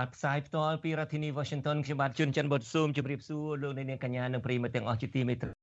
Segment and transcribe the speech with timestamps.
[0.00, 5.54] បាទផ្សាយផ្ទាល់ពីរដ្ឋធានី Washington ខ្ញុំបាទជួនច័ន្ទបុតស៊ូមជម្រាបសួរលោកអ្នកនាងកញ្ញានិងប្រិយមិត្តទាំងអស់ជាទីមេត្រី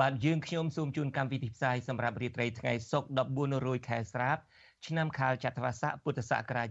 [0.00, 4.38] បាទយើងខ្ញុំសូមជូនកម្មវិធីផ្សាយសម្រាប់រាត្រីថ្ងៃសុក្រ14រោចខែស្រាប
[4.86, 6.68] ឆ្នាំខាលចត្វាស័កពុទ្ធសករាជ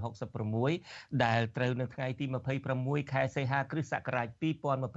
[0.00, 2.24] 2566ដែលត្រូវនៅថ្ងៃទី
[2.68, 4.28] 26ខែសីហាគ្រិស្តសករាជ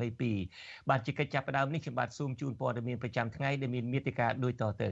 [0.09, 4.91] 2022បាទជាកិច្ចចាប់ផ្ដើមនេះខ្ញុំបាទសូមជូនព័ត៌មានប្រចាំថ្ងៃដែលមានមេត្តាដូចតទៅ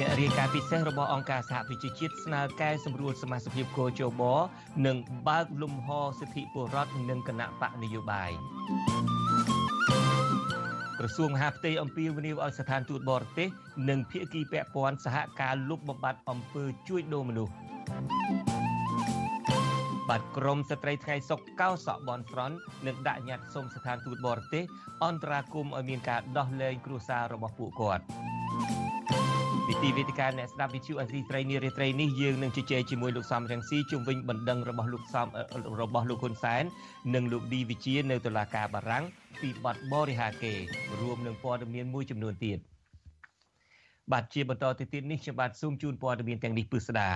[0.00, 4.22] អ្នករាយការណ៍ពិសេសរបស់អង្គការសហប្រជាជាតិស្នើកែសម្រួលសមាជិកគោជប
[4.86, 4.96] និង
[5.28, 8.30] បើកលំហសិទ្ធិពលរដ្ឋនិងគណៈបកនយោបាយ
[10.98, 13.48] ក្រសួងមហាផ្ទៃអំពាវនាវឲ្យស្ថានទូតបរទេស
[13.88, 17.54] និងភាគីពាក់ព័ន្ធសហការលុបបំបាត់អំពើជួញដូរមនុស្ស
[20.08, 24.64] បាទក្រមស្ត្រីថ្ងៃសុកកោសក់បនស្រន់នឹងដាក់ញត្តិសុំស្ថានទូតបរទេស
[25.04, 28.04] អន្តរាគមន៍ឲ្យមានការដោះលែងគ្រួសាររបស់ពួកគាត់
[29.72, 35.26] ពីទីវេទិកាអ្នកស្ដាប់វិទ្យុអេស៊ីត្រីនារីត្រីនេះយើងនឹងជជែកជាមួយលោកសំរងស៊ីជុំវិញបណ្ដឹងរបស់លោកសំ
[35.80, 36.62] របស់លោកហ៊ុនសែន
[37.14, 39.04] និងលោកឌីវិជានៅតុលាការបារាំង
[39.40, 40.54] ពីបទបរិហាកេ
[41.00, 42.58] រួមនឹងព័ត៌មានមួយចំនួនទៀត
[44.12, 47.10] បាទជាបន្តទៅទៀតនេះខ្ញុំបាទសូមជូនព័ត៌មានទាំងនេះពិស្ដា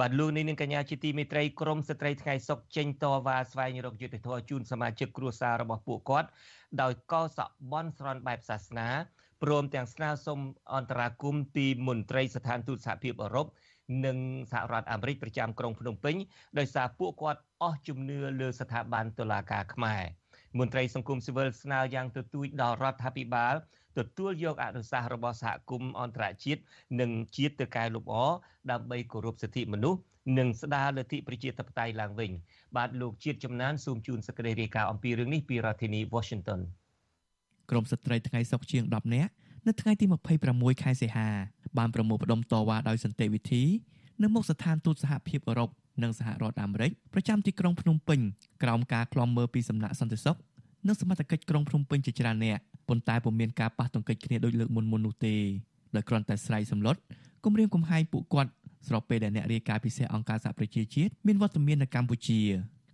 [0.00, 6.28] បាទលោកនេះនឹងកញ្ញាជាទីមេត្រីក្រមស្ត្រីថ្ងៃសុកចេញតវ៉ាស្វែងរកយុត្តិធម៌ជូនសមាជិកគ្រួសាររបស់ពួកគាត់
[6.82, 8.88] ដោយកោសក់បន់ស្រន់បែបសាសនា
[9.42, 10.38] ព្រមទាំងស្នើសុំ
[10.74, 13.46] អន្តរាគមន៍ពីមន្ត្រីស្ថានទូតសហភាពអឺរ៉ុប
[14.06, 14.18] និង
[14.52, 16.16] សហរដ្ឋអាមេរិកប្រចាំក្រុងភ្នំពេញ
[16.58, 20.02] ដោយសារពួកគាត់អស់ជំនឿលើស្ថាប័នតុលាការខ្មែរ
[20.58, 23.54] មន្ត្រីសង្គមស៊ីវិលស្នើយ៉ាងទទូចដល់រដ្ឋាភិបាល
[23.98, 26.60] ទទួលយកអនុសាសន៍របស់សហគមន៍អន្តរជាតិ
[27.00, 28.14] និងជាតិទៅកែលម្អ
[28.70, 30.00] ដើម្បីគោរពសិទ្ធិមនុស្ស
[30.38, 32.30] និងស្ដារលទ្ធិប្រជាធិបតេយ្យឡើងវិញ
[32.76, 36.60] បាទលោកជាតិចំណានសូមជូនសេចក្តីរាយការណ៍អំពីរឿងនេះពីរដ្ឋធានី Washington
[37.70, 39.30] ក្រមស្ត្រីថ្ងៃសុកជាង10នាក់
[39.66, 40.04] នៅថ្ងៃទី
[40.44, 41.28] 26ខែសីហា
[41.78, 43.62] បានប្រមូលផ្ដុំតវ៉ាដោយសន្តិវិធី
[44.22, 45.70] នៅមុខស្ថានទូតសហភាពអឺរ៉ុប
[46.02, 48.20] និងសហរដ្ឋអាមេរិកប្រចាំទីក្រុងភ្នំពេញ
[48.62, 50.36] ក្រោមការក្លំមើលពីសំណាក់សន្តិសុខ
[50.86, 52.58] និងសមត្ថកិច្ចក្រុងភ្នំពេញជាច្រើនអ្នក
[52.88, 55.34] ប៉ុន្តែពុំមានការប៉ះទង្គិចគ្នាដូចលើកមុនមុននោះទេ
[55.96, 56.96] ដោយគ្រាន់តែស្រ័យសម្លុត
[57.44, 58.50] គម្រាមកំហែងពួកគាត់
[58.86, 62.40] ស្របពេលដែលអ្នករាយការណ៍ពិសេសអង្គការសហប្រជាជាតិមានវត្តមាននៅកម្ពុជា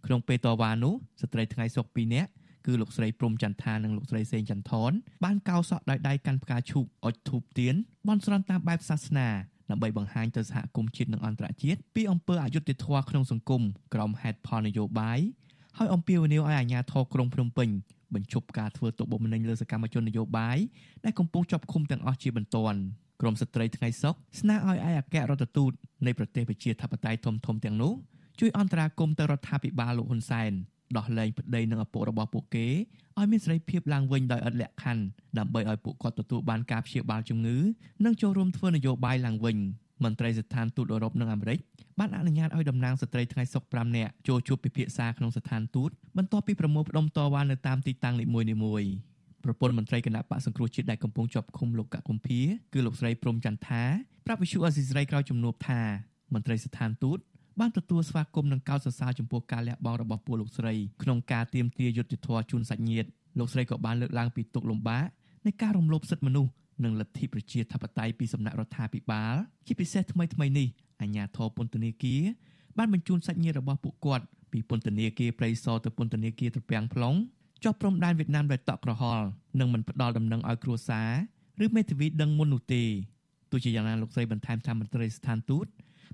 [0.06, 2.30] ក្នុងពេលតវ៉ានោះស្ត្រីថ្ងៃសុក2នាក់
[2.66, 4.92] គឺលោកស្រីព្រំចន្ទថានិងលោកស្រីសេងចន្ទថន
[5.24, 7.74] បានកោសក់ដោយដៃកាន់ផ្កាឈូកអុជធូបទៀន
[8.08, 9.28] បន់ស្រន់តាមបែបសាសនា
[9.70, 13.62] ដើម្បីបង្ហាញទៅសហគមន៍ជាតិនិងអន្តរជាតិពីអំពើអយុត្តិធម៌ក្នុងសង្គម
[13.94, 15.20] ក្រោមហេតុផលនយោបាយ
[15.78, 17.68] ហើយអំពាវនាវឲ្យអាជ្ញាធរក្រុងភ្នំពេញ
[18.14, 20.58] បញ្ឈប់ការធ្វើទុកបុកម្នេញលើសកម្មជននយោបាយ
[21.04, 22.78] ដែលកំពុងជាប់ឃុំទាំងអស់ជាបន្ទាន់
[23.20, 25.72] ក្រមស្ត្រីថ្ងៃសុកស្នើឲ្យឯកអគ្គរដ្ឋទូត
[26.06, 27.94] នៃប្រទេសប្រជាធិបតេយ្យធំធំទាំងនោះ
[28.40, 30.52] ជួយអន្តរាគមន៍ទៅរដ្ឋាភិបាលលោកហ៊ុនសែន
[30.96, 32.66] ដោះលែងប្តីនិងឪពុករបស់ពួកគេ
[33.18, 35.04] ឲ្យមានសេរីភាពឡើងវិញដោយឥតលក្ខខណ្ឌ
[35.38, 37.56] ដើម្បីឲ្យពួកគាត់ទទួលបានការព្យាបាលជំងឺ
[38.04, 39.56] និងចូលរួមធ្វើនយោបាយឡើងវិញ
[40.04, 41.58] មន្ត្រីស្ថានទូតអឺរ៉ុបនិងអាមេរិក
[41.98, 48.88] បានអនុញ្ញាតឲ្យតំណាងស្ត្រីថ្ងៃសុក5នាក់ចូលជួបពិភាក្សាក្នុងស្ថានទូតបន្ទាប់ពីប្រមូលផ្ដុំតវ៉ានៅតាមទីតាំងនីមួយៗ
[49.44, 52.40] ប្រពន្ធមន្ត្រីគណៈបកសង្គ្រោះជាតិដែលកំពុងជាប់ឃុំលោកកកុម្ភា
[52.72, 53.82] គឺលោកស្រីព្រំចន្ទថា
[54.26, 55.80] ប្រាប់វិសុអេស៊ីស្រីក្រោយជំនួបថា
[56.34, 57.18] មន្ត្រីស្ថានទូត
[57.60, 65.04] បានទទួលស្វាគមន៍និងកោតសរសើរចំពោះការលះបង់របស់ពួកលោកស្រីក្នុងការទាមទារយុត្តិធម៌ជូនសាច់ញាតិលោកស្រីក៏បានលើកឡើងពីទុកលំបាក
[65.46, 66.50] នៃការរំលោភសិទ្ធិមនុស្ស
[66.84, 69.34] និងលទ្ធិប្រជាធិបតេយ្យពីសំណាក់រដ្ឋាភិបាល
[69.66, 70.68] ជាពិសេសថ្មីថ្មីនេះ
[71.00, 72.22] អាជ្ញាធរពន្ធនាគារ
[72.78, 77.16] បានបញ្ជូនសាច់ញាតិរបស់ពួកគាត់ពីពន្ធនាគារព្រៃសរទៅពន្ធនាគារត្រពាំង plong
[77.64, 79.26] ចុះព្រំដែនវៀតណាមដោយតក់ក្រហល់
[79.58, 81.10] និងមិនផ្ដល់ដំណឹងឲ្យគ្រួសារ
[81.64, 82.82] ឬមេធាវីដឹងមុននោះទេ
[83.50, 85.66] ទោះជាយ៉ាងណាលោកស្រីបន្ថែមថាមន្ត្រីស្ថានទូត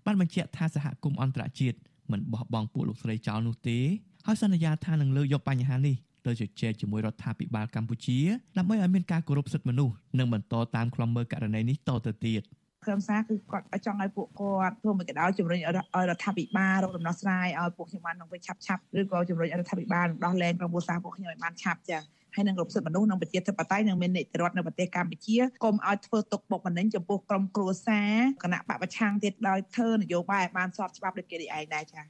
[0.06, 1.76] បានបញ្ជាក់ថាសហគមន៍អន្តរជាតិ
[2.11, 3.79] មិនបោះបង់ពួកលោកស្រីចោលនោះទេ
[4.26, 8.19] ហើយសន្យាថានឹងលើកយកបញ្ហានេះទៅជជែកជាមួយរដ្ឋាភិបាលកម្ពុជា
[8.58, 12.43] ដើម្បីឲ្យមានការគោរពសិទ្ធិមនុស្សនិងបន្តតាមខ្លំមើលករណីនេះតទៅទៀត
[12.87, 15.67] ក្រុមសារគឺគាត់ចង់ឲ្យពួកគាត់ធ្វើមួយកដោជំរុញឲ្យ
[16.11, 22.03] រដ្ឋាភិបាលរកដំណោះស្រាយឲ្យពួកខ្ញុំបាននឹងវិញឆាប់ឆាប់ឬក៏ជំរុញឲ្យរដ្ឋាភិបាលដោះលែងក្រុមគ្រួសារពួកខ្ញុំឲ្យបានឆាប់ចា៎
[22.35, 28.12] ហើយនឹងរដ្ឋសិទ្ធិមនុស្សនិងប្រជាធិបតេយ្យនិងមាននីតិរដ្ឋនៅប្រទេសកម្ពុជាកុំឲ្យធ្វើទុកបុកម្នេញចំពោះក្រុមគ្រួសារ
[28.44, 32.05] គណៈបពប្រឆាំងទៀតដោយធ្វើនយោបាយឲ្យបានស្របច្បាប់ដូចគេនេះឯងដែរចា៎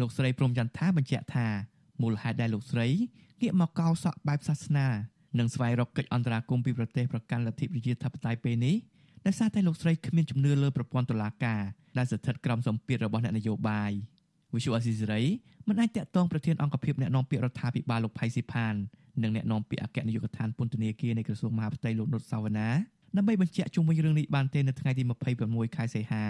[0.00, 1.46] លោកស្រីព្រំចន្ទថាបញ្ជាក់ថា
[2.02, 2.88] មូលហេតុដែលលោកស្រី
[3.42, 4.88] ងាកមកកោសក់បែបសាសនា
[5.38, 8.76] និងស្វែងរកកិច្ចអន្តរាគមន៍ពីប្រទេសប្រកាន់លទ្ធិប្រជាធិបតេយ្យពេលនេះ
[9.26, 11.62] ដោយសារតែលោកស្រីគ្មានជំនឿលើប្រព័ន្ធតុលាការ
[11.98, 13.92] ដែលស្ថិតក្រោមសម្ពាធរបស់អ្នកនយោបាយ
[14.54, 15.22] វិសុអស៊ីសេរី
[15.68, 18.74] មិនអាចតាក់ទងប្រធានអង្គភិបអ្នកនាំពាក្យរដ្ឋាភិបាលលោកផៃស៊ីផាន
[19.22, 22.68] និងអ្នកនាំពាក្យអគ្គនាយកដ្ឋានពន្ធនាគារនៃក្រសួងមហាផ្ទៃលោកនុតសាវណ្ណា
[23.16, 25.02] ដើម្បីបញ្ជាក់ជុំវិញរឿងនេះបានទេនៅថ្ងៃទី
[25.40, 26.24] 26ខែសីហា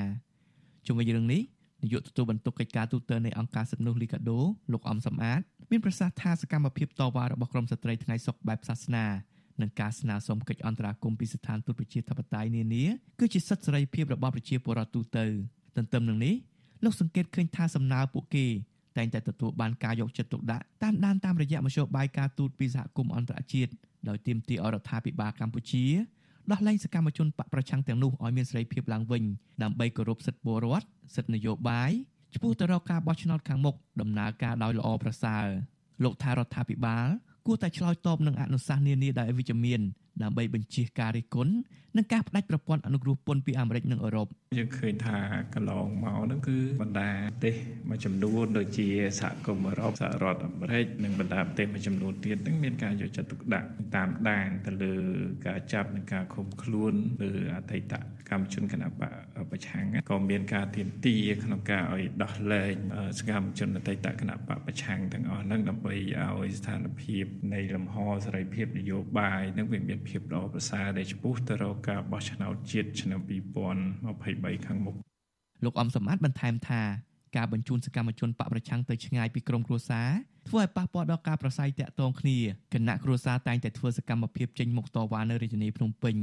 [0.86, 1.42] ជុំវិញរឿងនេះ
[1.82, 4.40] នាយកទទួលបន្ទុកកិច្ចការទូតនៃអង្គការសិទ្ធិមនុស្សលីកាដូ
[4.72, 5.40] លោកអំសំអាត
[5.70, 9.06] មានប្រសាសន៍ថាសកម្មភាពតវ៉ារបស់ក្រមស្ត្រីថ្ងៃសុខបែបសាសនា
[9.60, 12.84] និងការស្នើសុំកិច្ចអន្តរាគមន៍ពីស្ថានទូតប្រជាធិបតេយ្យនានា
[13.20, 15.24] គឺជាសិទ្ធិសេរីភាពរបស់ប្រជាពលរដ្ឋទូទៅ
[15.76, 16.34] ទន្ទឹមនឹងនេះ
[16.84, 18.46] លោកសង្កេតឃើញថាសំណើពួកគេ
[18.96, 23.72] តែងតែទទួលបានការយកចិត្តទុកដាក់តាមដានតាមរយៈមធ្យោបាយការទូតពីសហគមន៍អន្តរជាតិ
[24.08, 25.84] ដោយទាមទារអរដ្ឋាភិបាលកម្ពុជា
[26.50, 29.22] ដោះលែងសកម្មជនបកប្រឆាំងទាំងនោះឲ្យមានសេរីភាពឡើងវិញ
[29.62, 31.90] ដើម្បីគោរពសិទ្ធិពលរដ្ឋសិទ្ធិនយោបាយ
[32.32, 35.44] ចំពោះទៅរកការបោះឆ្នោតខាងមុខដំណើរការដោយល្អប្រសើរ
[36.04, 37.06] លោកថារដ្ឋាភិបាល
[37.46, 39.80] គួរតែឆ្លើយតបនឹងអនុសាសន៍នានាដោយវិជ្ជមាន
[40.22, 41.54] ដើម្បីបញ្ជៀសការរិះគន់
[41.96, 44.26] និងការផ្ដាច់ប្រព័ន្ធអនុគ្រោះពន្ធពីអាមេរិកនិងអឺរ៉ុប
[44.58, 45.18] យើងឃើញថា
[45.54, 47.54] កន្លងមកហ្នឹងគឺបណ្ដាប្រទេស
[47.88, 48.88] មួយចំនួនដូចជា
[49.20, 54.94] សហគមន៍អឺរ៉ុបសហរដ្ឋអាមេរិកនិងបណ្ដាប្រទេសមួយចំនួនទៀតហ្នឹងមានការយកចិត្តទុកដាក់តាមដានទៅលើ
[55.46, 57.94] ការចាប់និងការឃុំខ្លួនលើអតីត
[58.30, 59.12] កម្មជនគណបក
[59.50, 62.74] ប្រឆាំងក៏មានការទៀមទាក្នុងការឲ្យដោះលែង
[63.18, 67.24] សកម្មជនអតីតគណបកប្រឆាំងទាំងអស់ហ្នឹងដើម្បីឲ្យស្ថានភាព
[67.54, 74.94] នៃលំហសេរីភាពនយោបាយនឹងវាមានភាពល្អប្រសើរដែលចំពោះទៅរកការបោះឆ្នោតជាតិឆ្នាំ2023ខាងមុខ
[75.64, 76.82] លោកអំសម្បត្តិបន្ថែមថា
[77.36, 80.08] ការបញ្ជូនសកម្មជនបកប្រឆាំងទៅឆ្ងាយពីក្រុមគ្រួសារ
[80.48, 82.38] ធ្វើឲ្យប៉ះពាល់ដល់ការប្រស័យតាក់ទងគ្នា
[82.72, 86.16] គណៈគ្រួសារតែងតែធ្វើសកម្មភាពចេញមុខតវ៉ានៅរាជធានីភ្នំពេញ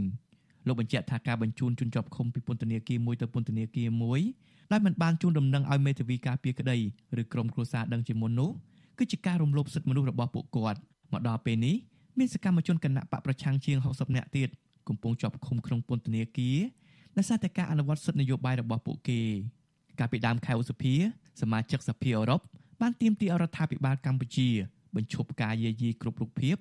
[0.68, 4.22] លោកបញ្ជាក់ថាការបញ្ជូនជនជាប់ឃុំពីពន្ធនាគារមួយទៅពន្ធនាគារមួយ
[4.72, 6.78] ដែលមិនបានជូនដំណឹងឲ្យមេធាវីការពារក្តី
[7.22, 8.52] ឬក្រុមគ្រួសារដឹងជាមុននោះ
[8.98, 10.80] គឺជាការរំលោភសិទ្ធិមនុស្សរបស់ពួកគាត់
[11.14, 11.76] មកដល់ពេលនេះ
[12.22, 14.50] មានសកម្មជនគណៈបកប្រឆាំងជាង60នាក់ទៀត
[14.88, 16.58] កំពុងជាប់ឃុំក្នុងពន្ធនាគារ
[17.18, 19.22] ដោយសារតែការអនុវត្តសិទ្ធិនយោបាយរបស់ពួកគេ
[20.00, 20.94] កាលពីដើមខែឧសភា
[21.42, 22.40] សមាជិកសភាអឺរ៉ុប
[22.82, 24.50] បានទាមទាររដ្ឋាភិបាលកម្ពុជា
[24.96, 26.56] បញ្ឈប់ការយាយីគ្រប់រូបភាព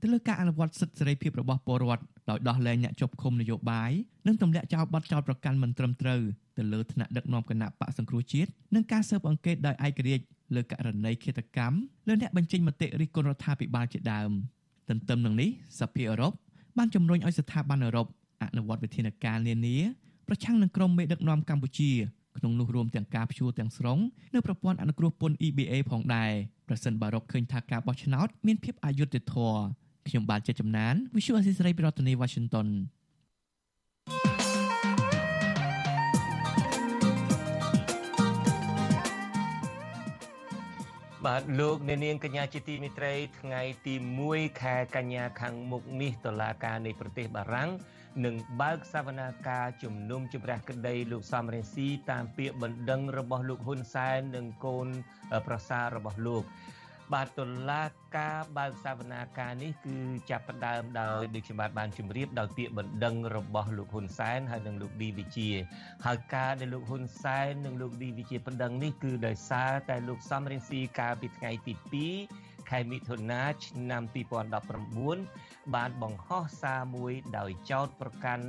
[0.00, 3.92] ទៅលើការអនុវត្តសិទ្ធិសេរីភាពរបស់ពលរដ្ឋដោយដោះលែងអ្នកជាប់ឃុំនយោបាយ
[4.26, 6.22] និងទម្លាក់ចោលបទចោទប្រកាន់មិនត្រឹមត្រូវ
[6.56, 11.76] ទៅលើថ្នាក់ដឹកនាំគណៈបកសង្គ្រោះជាតិនិងការស៊ើបអង្កេតដោយឯករាជ្យលើករណីឃាតកម្ម
[12.08, 14.32] លើអ្នកបញ្ចេញមតិរិះគន់រដ្ឋាភិបាលជាដើម។
[14.88, 15.50] ទន្ទឹមនឹងនេះ
[15.80, 16.32] សភាអឺរ៉ុប
[16.78, 18.06] បានជំរុញឲ្យស្ថាប័នអឺរ៉ុប
[18.42, 19.76] អនុវត្តវិធានការនានា
[20.28, 21.92] ប្រឆាំងនឹងក្រុមមេដឹកនាំកម្ពុជា
[22.38, 23.98] ក្នុងនោះរួមទាំងការព្យួរទាំងស្រុង
[24.34, 26.32] នៅប្រព័ន្ធអនុគ្រោះពន្ធ EBA ផងដែរ
[26.68, 29.60] ប្រសិនបើរកឃើញថាការបោះឆ្នោតមានភាពអយុត្តិធម៌
[30.08, 32.68] ខ្ញុំបាទជាចំណាន Visual Assisray ពីរដ្ឋធានី Washington
[41.26, 43.94] បាទលោកអ្នកនាងកញ្ញាជាទីមេត្រីថ្ងៃទី
[44.26, 47.70] 1ខែកញ្ញាខាងមុខនេះតុលាការនៃប្រទេសបារាំង
[48.24, 54.86] នឹងបើកសវនាការជំនុំជម្រះក្តីលោកសំរងស៊ីតាមពាក្យបណ្ដឹងរបស់លោកហ៊ុនសែននិងកូន
[55.46, 56.42] ប្រសាររបស់លោក
[57.14, 57.82] បាទតុលា
[58.16, 59.96] ការបើកសវនាការនេះគឺ
[60.30, 65.50] ចាប់ផ្ដើមដោយដូចខ្ញុំបាទបានជម្រាបដោយពាក្យបណ្ដឹងរបស់លោកហ៊ុនសែនហើយនិងលោកឌីវិជា
[66.06, 71.74] ហើយការដែលលោកហ៊ុនសែននិងលោកឌីវិជាបណ្ដឹងនេះគឺដោយសារតែលោកសំរងស៊ីកាលពីថ្ងៃទី
[72.22, 74.02] 2ខែមិថុនាឆ្នាំ
[74.88, 78.44] 2019បានបង្ហោះសារមួយដោយចោទប្រកាន់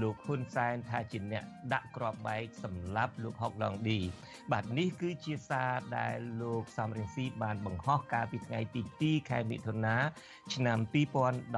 [0.00, 3.98] លោកហ៊ុនសែនថាជាអ្នកដាក់គ្រាប់បែកសម្រាប់លោកហុកឡុងឌី
[4.52, 9.96] បាទនេះគឺជាសារដែលលោកសំរងស៊ីបានបង្ហោះកាលពីថ្ងៃទី2ខែមិថុនា
[10.54, 10.78] ឆ្នាំ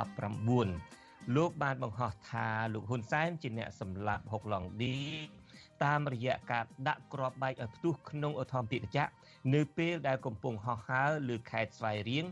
[0.09, 4.97] 2019លោកបានបង្ហោះថាលោកហ៊ុនសែនជាអ្នកសម្លាប់ហុកឡុងឌី
[5.85, 9.12] តាមរយៈការដាក់គ្រាប់បែកឲ្យផ្ទុះក្នុងឧទ្ធម្ភាគចក្រ
[9.54, 12.25] នៅពេលដែលកំពុងហោះហើរលើខេត្តស្វាយរៀង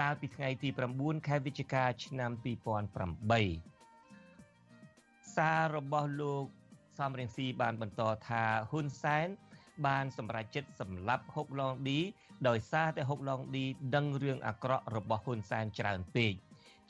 [0.00, 2.30] កាលពីថ្ងៃទី9ខែវិច្ឆិកាឆ្នាំ
[3.72, 3.73] 2008
[5.36, 6.44] សាររបស់លោក
[6.98, 9.28] សំរៀងស៊ីបានបន្តថាហ៊ុនសែន
[9.86, 12.00] បានសម្រេចចិត្តសម្លាប់ហុកឡងឌី
[12.48, 13.64] ដោយសារតែហុកឡងឌី
[13.94, 16.32] ដឹងរឿងអាក្រក់របស់ហ៊ុនសែនច្រើនពេក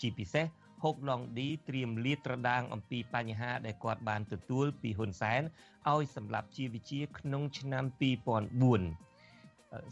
[0.01, 0.47] ជាពិសេស
[0.85, 5.43] ហុកឡងឌីត្រៀមលាតត្រដាងអំពីបញ្ហាដែលគាត់បានទទួលពីហ៊ុនសែន
[5.93, 7.85] ឲ្យសម្លាប់ជាវិជាក្នុងឆ្នាំ
[8.53, 9.14] 2004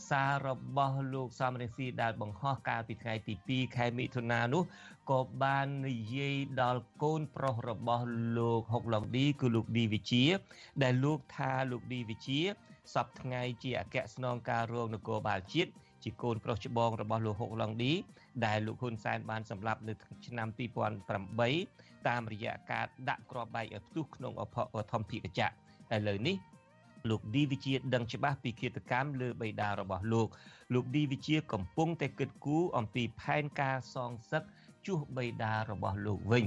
[0.09, 4.63] សាររបស់លោកសំរងស៊ីដែលបង្ហោះកាលពីថ្ងៃទី2ខែមិថុនានោះ
[5.11, 8.05] ក៏បាននិយាយដល់កូនប្រុសរបស់
[8.39, 10.25] លោកហុកឡុងឌីគឺលោកឌីវិជា
[10.83, 12.41] ដែលលោកថាលោកឌីវិជា
[12.95, 15.71] សពថ្ងៃជាអគ្គស្នងការរងនគរបាលជាតិ
[16.03, 17.93] ជាកូនប្រុសច្បងរបស់លោកហុកឡុងឌី
[18.47, 19.93] ដែលលោកហ៊ុនសែនបានសម្លាប់នៅ
[20.27, 20.49] ឆ្នាំ
[21.29, 24.43] 2008តាមរយៈការដាក់គ្រាប់បែកឲ្យផ្ទុះក្នុងអ
[24.93, 26.37] ធម្មភិកចៈឥឡូវនេះ
[27.11, 30.29] លោកឌីវិជាដឹងច្បាស់ពីគិតកម្មលើបិតារបស់លោក
[30.75, 34.43] លោកឌីវិជាកំពុងតែគិតគូរអំពីផែនការសងសឹក
[34.87, 36.47] ជួសបិតារបស់លោកវិញ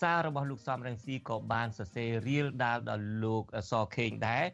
[0.00, 4.44] សាររបស់លោកសំរងស៊ីក៏បានសរសេររៀលដាលដល់លោកសខេងដែរ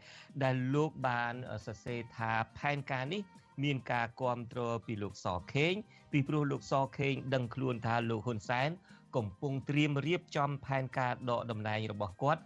[0.42, 1.34] ដែលលោកបាន
[1.66, 3.22] សរសេរថាផែនការនេះ
[3.64, 5.74] មានការគ្រប់គ្រងពីលោកសខេង
[6.12, 8.70] ពីព្រោះលោកសខេងដឹងខ្លួនថាលោកហ៊ុនសែន
[9.16, 12.40] កំពុងត្រៀមរៀបចំផែនការដកតំណែងរបស់គាត់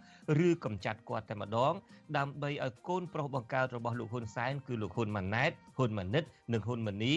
[0.47, 1.73] ឬកំចាត់គាត់តែម្ដង
[2.17, 6.23] ដើម្បីឲ្យកូនប្រុសបង្កើតរបស់លោកហ៊ុនសែនគឺលោកហ៊ុនម៉ាណែតហ៊ុនម៉ាណិត
[6.53, 7.13] និងហ៊ុនម៉ាណី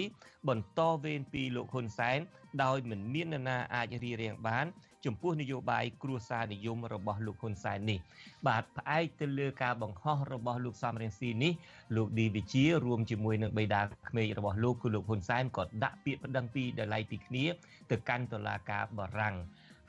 [0.49, 2.19] បន្តវេនពីលោកហ៊ុនសែន
[2.63, 4.67] ដោយមិនមាននរណាអាចរៀបរៀងបាន
[5.07, 7.99] ចំពោះនយោបាយគ្រួសារនិយមរបស់លោកហ៊ុនសែននេះ
[8.47, 11.53] បាទផ្អែកទៅលើការបង្ហោះរបស់លោកសំរងស៊ីនេះ
[11.97, 17.45] លោកឌីវិជារួមជាមួយនឹងបេដាក្មេករបស់លោកគឺលោកហ៊ុនសែនក៏ដាក់ពាក្យប្តឹងពីដលៃពីគ្នា
[17.91, 19.37] ទៅកាន់តុលាការបារាំង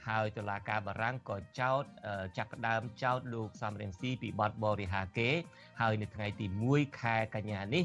[0.07, 1.83] ហើយតុលាការបារាំងក៏ចោទ
[2.37, 5.29] ចាប់ផ្ដើមចោទលោកសំរងស៊ីពីបទបរិហាគេ
[5.81, 7.83] ហើយនៅថ្ងៃទី1ខែកញ្ញានេះ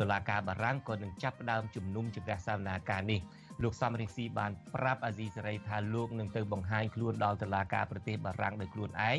[0.00, 3.20] តុលាការបារាំងក៏នឹងចាប់ផ្ដើមជំនុំជម្រះសវនាការនេះ
[3.62, 9.18] លោកសំរងស៊ីបានប្រាប់អាស៊ីសេរីថាលោកនឹងទៅបង្ហាញខ្លួនដល់តុលាការប្រទេសបារាំងដោយខ្លួនឯង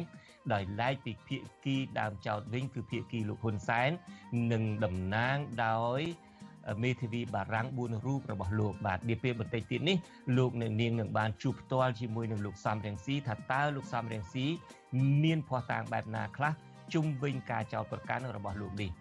[0.54, 3.90] ដោយឡែកពីភាគីដើមចោតវិញគឺភាគីលោកហ៊ុនសែន
[4.52, 6.02] នឹងតំណាងដោយ
[6.84, 9.98] មេធាវីបារាំង4រូបរបស់លោកបាទនាពេលបន្តិចទៀតនេះ
[10.38, 14.46] លោកនៅនាងនឹងបានជួបផ្ទាល់ជាមួយនឹងលោកសំរងស៊ីថាតើលោកសំរងស៊ី
[15.24, 16.54] មានភ័ស្តុតាងបែបណាខ្លះ
[16.94, 18.92] ជុំវិញការចោទប្រកាន់របស់លោកនេះ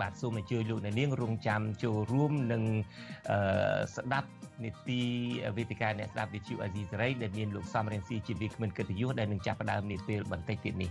[0.00, 2.62] បាទសូមអញ្ជើញលោកអ្នកនាងរងចាំចូលរួមនឹង
[3.96, 4.30] ស្ដាប់
[4.64, 5.02] នីតិ
[5.56, 10.90] វេទិកាអ្នកស្ដាប់វិទ្យុអាស៊ីសេរីដែលមានលោកសំរងស៊ីជាវិក្កាមកិត្តិយសដែលនឹងចាប់ផ្ដើមនាពេលបន្តិចទៀតនេះ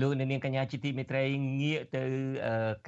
[0.00, 1.24] លោកនាងកញ្ញាជាទីមេត្រី
[1.62, 2.04] ងាកទៅ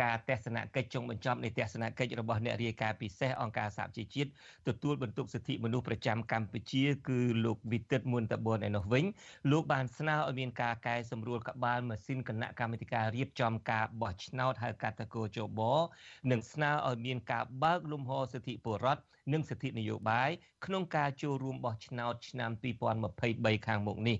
[0.03, 4.31] ការទស្សនកិច្ចចុងបញ្ចប់នៃទស្សនកិច្ចរបស់អ្នករាយការណ៍ពិសេសអង្គការសហជីវជាតិ
[4.69, 9.05] ទទួលបន្ទុកសិទ្ធិមនុស្សប្រចាំកម្ពុជាគឺលោកវិទិតមុនតបនឯនោះវិញ
[9.51, 15.61] លោកបានស្នើឲ្យមានការកែសម្រួលក្បាលម៉ាស៊ីនគណៈកម្មាធិការរៀបចំការបោះឆ្នោតហៅកាត់តកោជប
[16.31, 20.31] និងស្នើឲ្យមានការបើកលំហសិទ្ធិពលរដ្ឋ និងសិទ្ធិនយោបាយ
[20.67, 22.51] ក្នុងការចូលរួមបោះឆ្នោតឆ្នាំ
[23.09, 24.17] 2023ខាងមុខនេះ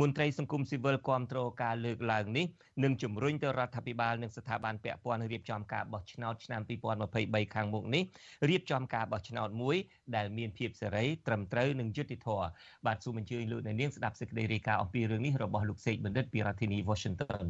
[0.00, 2.46] មន្ត្រីសង្គមស៊ីវិលគាំទ្រការលើកឡើងនេះ
[2.84, 6.60] និងជំរុញទៅរដ្ឋាភិបាលនិងស្ថាប័នពាក់ព័ន្ធរៀបចំការបោះឆ្នោតឆ្នាំ
[7.08, 8.02] 2023ខាងមុខនេះ
[8.48, 9.76] រៀបចំការបោះឆ្នោតមួយ
[10.16, 12.48] ដែលមានភាពសេរីត្រឹមត្រូវនិងយុត្តិធម៌
[12.86, 17.46] បាទសូមអញ្ជើញលោកអ្នកនាងស្ដាប់សេចក្តីរាយការណ៍អំពីរឿងនេះរបស់លោកសេកបណ្ឌិតពីរដ្ឋធានី Washington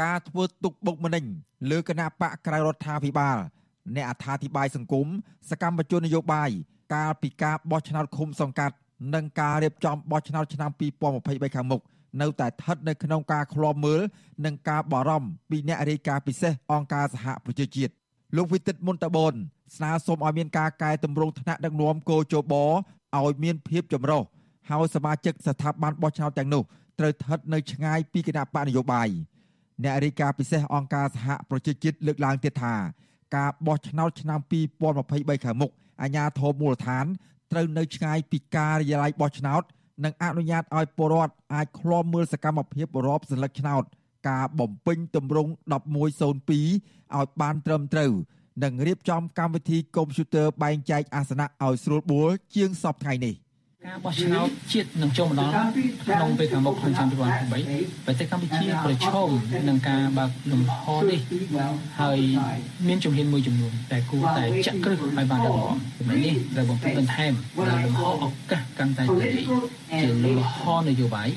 [0.00, 1.24] ការធ្វើទុកបុកម្នេញ
[1.70, 3.38] លើគណៈបកក្រៅរដ្ឋាភិបាល
[3.94, 5.06] អ្នកអត្ថាធិប្បាយសង្គម
[5.50, 6.50] សកម្មជននយោបាយ
[6.94, 8.74] កាលពីការបោះឆ្នោតឃុំសង្កាត់
[9.14, 10.70] និងការរៀបចំបោះឆ្នោតឆ្នាំ
[11.12, 11.82] 2023ខាងមុខ
[12.20, 14.00] នៅតែស្ថិតនៅក្នុងការឃ្លាំមើល
[14.44, 17.92] និងការបារម្ភពីអ្នករាយការណ៍ពិសេសអង្គការសហប្រជាជាតិ
[18.36, 19.34] លោកវិទិតមុនតបន
[19.76, 24.22] ស្នើសុំឲ្យមានការកែតម្រង់ថ្នាក់ដឹកនាំគោជបឲ្យមានភាពចម្រុះ
[24.70, 26.62] ហើយសមាជិកស្ថាប័នបោះឆ្នោតទាំងនោះ
[26.98, 29.08] ត្រូវស្ថិតនៅឆ្ងាយពីគណៈបកនយោបាយ
[29.82, 32.74] អ្នករាយការណ៍ពិសេសអង្គការសហប្រជាជាតិលើកឡើងទៀតថា
[33.34, 34.40] ការបោះឆ្នោតឆ្នាំ
[34.92, 35.70] 2023ខាងមុខ
[36.02, 37.06] អាជ្ញាធរមូលដ្ឋាន
[37.52, 39.62] ត្រូវនៅឆ្ងាយពីការិយាល័យបោះឆ្នោត
[40.04, 43.82] និងអនុញ្ញាតឲ្យពលរដ្ឋអាចឃ្លាំមើលសកម្មភាពរបបសន្លឹកឆ្នោត
[44.28, 45.52] ការបំពេញទម្រង់
[45.82, 48.12] 1102ឲ្យបានត្រឹមត្រូវ
[48.64, 53.34] និងរៀបចំកម្មវិធីកុំព្យូទ័របែងចែកអាសនៈឲ្យស្រួលបួលជាងសពថ្ងៃនេះ
[53.86, 55.50] ការបោះឆ្នោតជាតិនឹងចូលម្ដង
[56.04, 59.30] ក្នុងពេលខាងមុខក្នុងឆ្នាំ2023ប្រទេសកម្ពុជាប្រឈម
[59.68, 61.20] នឹងការបើកលំហនេះ
[62.00, 62.18] ហើយ
[62.88, 69.32] មានជំហានមួយចំនួនតែគួរតែចាក់គ្រឹះឲ្យបានរឹងមាំចំណុចនេះត្រូវបំពេញបន្ថែមលើលំហឱកាសកាន់តែទូលាយ
[70.00, 71.28] ជាលំហនយោបាយ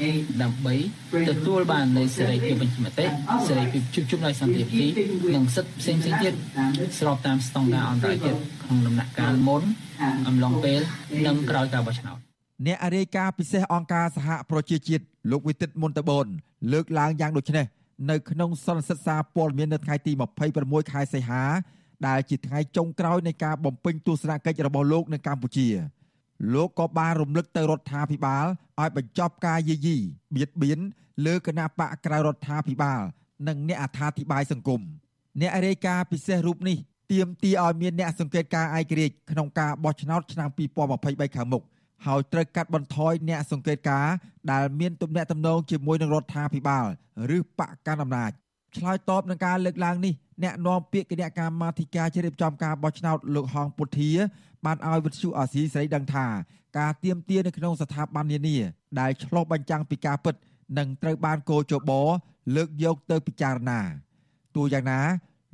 [0.43, 0.75] ដើម្បី
[1.29, 3.05] ទទួលបាននូវសេរីភាពបញ្ចេញមតិ
[3.47, 4.91] សេរីភាពជួបជុំដោយសន្តិភាព
[5.35, 6.33] និងសិទ្ធិផ្សេងៗទៀត
[6.99, 9.63] ស្របតាមស្តង់ដារអន្តរជាតិក្នុងដំណាក់កាលមុន
[10.27, 10.79] អំឡុងពេល
[11.25, 12.19] និងក្រោយការបោះឆ្នោត
[12.65, 16.25] អ្នករាយការណ៍ពិសេសអង្គការសហប្រជាជាតិលោកវិទិតមុនតបន
[16.71, 17.65] លើកឡើងយ៉ាងដូចនេះ
[18.09, 20.11] នៅក្នុងសន្និសីទសារព័ត៌មាននៅថ្ងៃទី
[20.51, 21.43] 26ខែសីហា
[22.07, 25.67] ដែលជាថ្ងៃចុងក្រោយនៃការបំពេញទស្សនកិច្ចរបស់លោកនៅកម្ពុជា
[26.53, 28.45] លោកក៏បានរំលឹកទៅរដ្ឋាភិបាល
[28.79, 29.97] ឲ្យបញ្ចប់ការយាយី
[30.35, 30.79] បៀតបៀន
[31.25, 33.01] លើគណៈបកក្រៅរដ្ឋាភិបាល
[33.47, 34.81] និងអ្នកអត្ថាធិប្បាយសង្គម
[35.41, 36.77] អ្នករាយការណ៍ពិសេសរូបនេះ
[37.11, 40.49] ទាមទារឲ្យមានអ្នកសង្កេតការឯករាជ្យក្នុងការបោះឆ្នោតឆ្នាំ
[40.93, 41.63] 2023ខាងមុខ
[42.05, 44.07] ហើយត្រូវកាត់បន្ថយអ្នកសង្កេតការ
[44.51, 46.85] ដែលមានទំនាក់ទំនងជាមួយនឹងរដ្ឋាភិបាល
[47.35, 48.31] ឬបកកណ្ដាលអំណាច
[48.77, 50.13] ឆ្លើយតបនឹងការលើកឡើងនេះ
[50.43, 54.11] អ្នកនាំពាក្យគណៈកម្មាធិការជ្រៀបចំការបោះឆ្នោតលោកហងពុធា
[54.65, 56.25] បានឲ្យវិទ្យុអាស៊ីសេរីដឹងថា
[56.77, 58.57] ការទៀមទានៅក្នុងស្ថាប័ននានា
[58.99, 60.35] ដែលឆ្លុះបញ្ចាំងពីការពិត
[60.77, 61.91] នឹងត្រូវបានកោជប
[62.55, 63.79] លើកយកទៅពិចារណា
[64.55, 64.99] ទោះយ៉ាងណា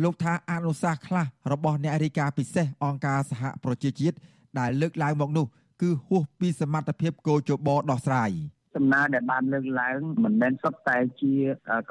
[0.04, 4.16] លោកថាអនុសាសន៍ខ្លះរបស់អ្នករាយការណ៍ពិសេសអង្គការសហប្រជាជាតិ
[4.60, 5.46] ដែលលើកឡើងមកនោះ
[5.82, 11.34] គឺហួសពីសមត្ថភាពគោជបដោះស្រាយលដំណើរដែលបានលើកឡើងមិនមែនសុទ្ធតែជា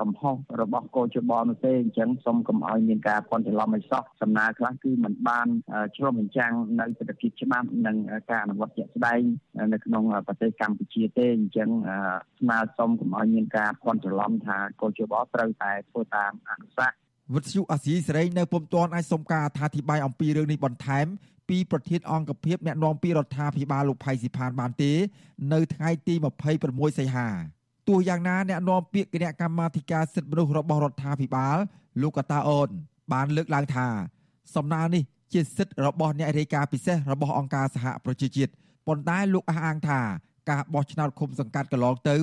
[0.00, 5.48] កំហុសរបស់កោជបនោះទេអញ្ចឹងសូមកុំឲ្យមានការពន់ច្រឡំឲ្យសោះដំណើរខ្លះគឺមិនបាន
[5.96, 7.96] ឆ្លុះបញ្ចាំងនៅទស្សនវិជ្ជាច្បាប់និង
[8.30, 9.20] ការអនុវត្តជាក់ស្ដែង
[9.72, 11.68] នៅក្នុងប្រទេសកម្ពុជាទេអញ្ចឹង
[12.40, 16.96] ស្នើសុំកុំឲ្យមានការពន់ច្រឡំថាកោជបត្រូវតែធ្វើតាមអនុសាសន៍
[17.34, 21.06] វិទ្យុអាស៊ីសេរីនៅពុំទាន់អាចសុំការអធិប្បាយអំពីរឿងនេះបន្ថែម
[21.48, 24.92] ពីប្រធានអង្គភិបអ្នកណែនាំពីរដ្ឋាភិបាលលោកផៃស៊ីផានបានទេ
[25.52, 26.14] នៅថ្ងៃទី
[26.60, 27.28] 26សីហា
[27.88, 31.56] ទោះយ៉ាងណាអ្នកនាំពាក្យគណៈកម្មាធិការសិទ្ធិមនុស្សរបស់រដ្ឋាភិបាល
[32.02, 32.68] លោកកតាអូន
[33.12, 33.86] បានលើកឡើងថា
[34.54, 38.52] សំណើនេះជាសិទ្ធិរបស់អ្នករាយការណ៍ពិសេសរបស់អង្គការសហប្រជាជាតិ
[38.86, 40.00] ប៉ុន្តែលោកអះអាងថា
[40.50, 42.16] ការបោះឆ្នោតឃុំសង្កាត់កន្លងទៅ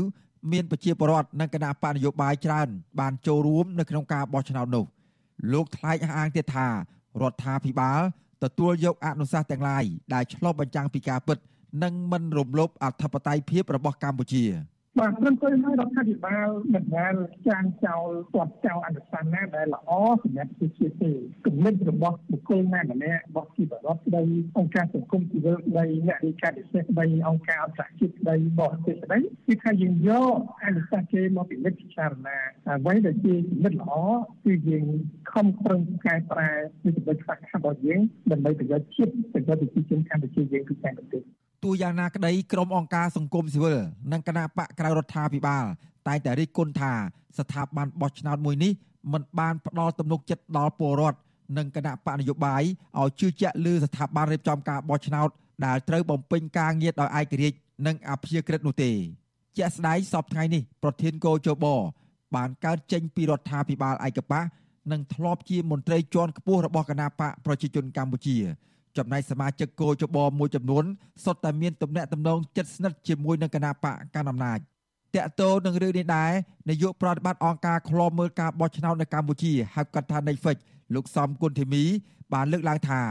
[0.51, 2.67] មានប្រជាពលរដ្ឋនិងគណៈបកនយោបាយច្រើន
[2.99, 4.85] បានចូលរួមនៅក្នុងការបោះឆ្នោតនោះ
[5.53, 6.67] លោកថ្លែងអះអាងទៀតថា
[7.21, 8.01] រដ្ឋាភិបាល
[8.43, 9.83] ទទួលយកអនុសាសន៍ទាំងឡាយ
[10.13, 11.37] ដែលឆ្លុះបញ្ចាំងពីការពិត
[11.83, 14.43] និងមិនរំលោភអធិបតេយ្យភាពរបស់កម្ពុជា។
[14.99, 17.15] បាទព្រមព្រៀងឲ្យរដ្ឋាភិបាលមិនដែល
[17.47, 19.91] ចាងចោលគាត់ចោលអនុសាសន៍ណាដែលល្អ
[20.23, 21.11] សម្រាប់ប្រជាជាតិទេ
[21.45, 24.23] គំនិតរបស់បុគ្គលណាម្នាក់របស់ជីវរដ្ឋស្ដី
[24.57, 29.17] អង្គការសង្គមស៊ីវិលស្ដីអ្នកវិការពិសេសស្ដីអង្គការអន្តរជាតិស្ដីបរទេសស្ដី
[29.47, 32.37] គឺថាយើងយកអនុសាសន៍គេមកពិនិត្យពិចារណា
[32.69, 33.93] អ្វីដែលជាគំនិតល្អ
[34.45, 34.85] គឺយើង
[35.31, 36.49] ខំប្រឹងកែប្រែ
[36.81, 41.23] ពីចំណុចខ្វះខាតរបស់យើងដើម្បីប្រយោជន៍ជាតិប្រយោជន៍ប្រជាជនកម្ពុជាយើងគឺតែប្រទេស
[41.63, 43.77] ទោះយ៉ាងណាក្តីក្រុមអង្គការសង្គមស៊ីវិល
[44.11, 45.65] និងគណៈបកក្រៅរដ្ឋាភិបាល
[46.07, 46.93] តែងតែរិះគន់ថា
[47.39, 48.71] ស្ថាប័នបោះឆ្នោតមួយនេះ
[49.13, 51.19] មិនបានផ្ដល់ទំនុកចិត្តដល់ពលរដ្ឋ
[51.57, 52.63] និងគណៈបកនយោបាយ
[52.99, 55.29] ឲ្យជឿជាក់លើស្ថាប័នរៀបចំការបោះឆ្នោត
[55.65, 58.91] ដែលត្រូវបំពេញការងារដោយឯករាជ្យនិងអព្យាក្រឹតនោះទេ
[59.57, 61.65] ជាក់ស្ដែងសពថ្ងៃនេះប្រធានកោជប
[62.35, 64.45] បានកើតចេញពីរដ្ឋាភិបាលឯកបក
[64.91, 68.37] និងធ្លាប់ជាមន្ត្រីជាន់ខ្ពស់របស់គណៈបកប្រជាជនកម្ពុជា
[68.97, 70.83] ចំណែកសមាជិកគោចបមួយចំនួន
[71.23, 74.59] សុទ្ធតែមានទំនាក់ទំនងជិតស្និទ្ធជាមួយនឹងគណៈបកកណ្ដាលអំណាច
[75.15, 76.31] តកតោនឹងរឿងនេះដែរ
[76.69, 80.57] នាយកប្រតិបត្តិអង្គការឃ្លាំមើលការបោះឆ្នោតនៅកម្ពុជាហៅកាត់ថា NIFIX
[80.95, 81.83] លោកសំគុណធីមី
[82.33, 83.01] បានលើកឡើងថា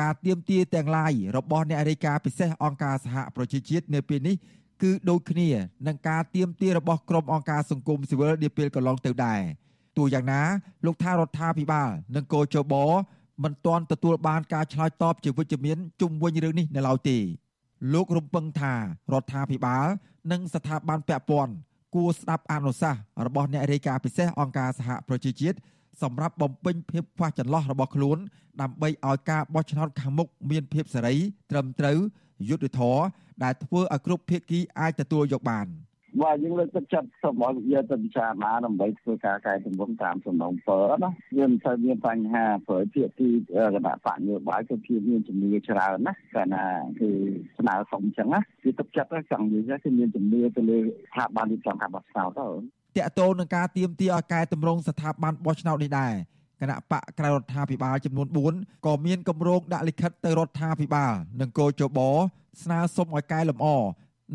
[0.00, 4.36] ការទៀមទាទាំងឡាយរបស់អ្នករាយការណ៍ពិសេសអង្គការសហប្រជាជាតិនៅពេលនេះ
[4.82, 5.48] គឺដូចគ្នា
[5.86, 9.40] នឹងការទៀមទារបស់ក្រុមអង្គការសង្គមស៊ីវិលនាពេលកន្លងទៅដែរ
[9.96, 10.42] ទោះយ៉ាងណា
[10.86, 12.74] លោកថារដ្ឋាភិបាលនិងកោជប
[13.42, 17.18] មិនទាន់ទទួលបានការឆ្លើយតបជាវិជ្ជមានជុំវិញរឿងនេះនៅឡើយទេ
[17.92, 19.86] លោករំពឹងថារដ្ឋាភិបាល
[20.32, 21.52] និងស្ថាប័នពាក់ព័ន្ធ
[21.94, 25.58] គួរស្ដាប់អនុសាសន៍របស់អ្នករាយការណ៍ពិសេសអង្គការសហប្រជាជាតិ
[26.02, 28.18] សម្រាប់បំពេញភាពខ្វះចន្លោះរបស់ខ្លួន
[28.60, 31.16] ដើម្បីឲ្យការបោះឆ្នោតខាងមុខមានភាពសេរី
[31.50, 31.98] ត្រឹមត្រូវ
[32.48, 33.02] យុត្តិធម៌
[33.42, 35.66] ដែលធ្វើឲ្យគ្រប់ភាគីអាចទទួលយកបាន។
[36.22, 43.34] បាទយើងលើកទឹកចិត្តសូមឲ្យយកទៅពិចារណាដើម្បីធ្វើការកែតម្រង់តាមសំណងពើណាវាមិនសូវមានបញ្ហាព្រោះភាគទីគ
[43.74, 46.64] ណៈបកនយោបាយគឺភាគមានជំនឿច្រើនណាកាលណា
[47.00, 47.08] គឺ
[47.58, 52.46] ស្នើសុំអញ្ចឹងណាគឺទឹកចិត្តចង់និយាយគឺមានជំនឿទៅលើស្ថាប័នទីចំការបោះឆ្នោតទៅ
[52.96, 56.14] តកតូននឹងការទៀមទាឲ្យកែតម្រង់ស្ថាប័នបោះឆ្នោតនេះដែរ
[56.60, 58.26] គណៈបកក្រៅរដ្ឋាភិបាលចំនួន
[58.56, 61.98] 4ក៏មានគម្រោងដាក់លិខិតទៅរដ្ឋាភិបាលនិងកោជប
[62.62, 63.68] ស្នើសុំឲ្យកែលម្អ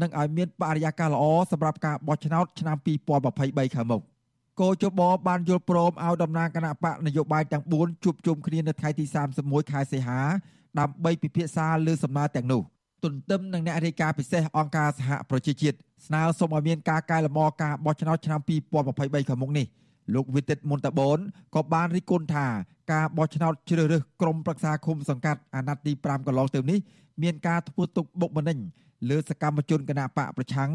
[0.02, 2.78] និងឲ្យមានបរិយាកាសល្អសម្រាប់ការបោះឆ្នោតឆ្នាំ
[3.26, 4.02] 2023ខាងមុខ
[4.60, 9.06] គោជបបានយល់ព្រមឲ្យតំណាងគណៈបកនយោបាយទាំង4ជួបជុំគ្នានៅថ្ងៃទី
[9.38, 10.20] 31ខែសីហា
[10.80, 12.62] ដើម្បីពិភាក្សាលើសំណើទាំងនោះ
[13.04, 15.78] ទន្ទឹមនឹងអ្នករាយការណ៍ពិសេសអង្គការសហប្រជាជាតិ
[16.08, 18.40] ស្នើសុំឲ្យមានការកែលម្អការបោះឆ្នោតឆ្នាំ
[18.84, 19.66] 2023ខាងមុខនេះ
[20.14, 21.20] លោកវិទិតមុនតាបូន
[21.56, 22.46] ក៏បានរិះគន់ថា
[22.92, 26.80] ការបោះឆ្នោតជ្រើសរើសក្រុមប្រឹក្សាឃុំសង្កាត់អាណត្តិទី5កន្លងទៅនេះ
[27.24, 28.58] មានការធ្វើទុកបុកម្នេញ
[29.09, 30.71] លើសកម្មជនគណបកប្រឆាំង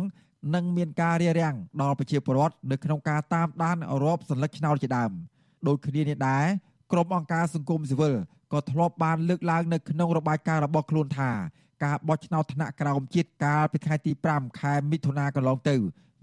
[0.56, 5.12] និងមានការរារាំងដល់ប្រជាពលរដ្ឋនៅក្នុងការតាមដានរបសัญลักษณ์ឆ្នោតជាដើម
[5.68, 6.46] ដោយគ្នានេះដែរ
[6.92, 8.14] ក្រុមអង្គការសង្គមស៊ីវិល
[8.54, 11.32] ក៏ធ្លាប់បានលើកឡើងនៅក្នុងរបាយការណ៍របស់ខ្លួនថា
[11.84, 15.76] ការបោះឆ្នោតថ្នាក់ក្រោមជាតិកាលពីថ្ងៃទី5ខែមិថុនាកន្លងទៅ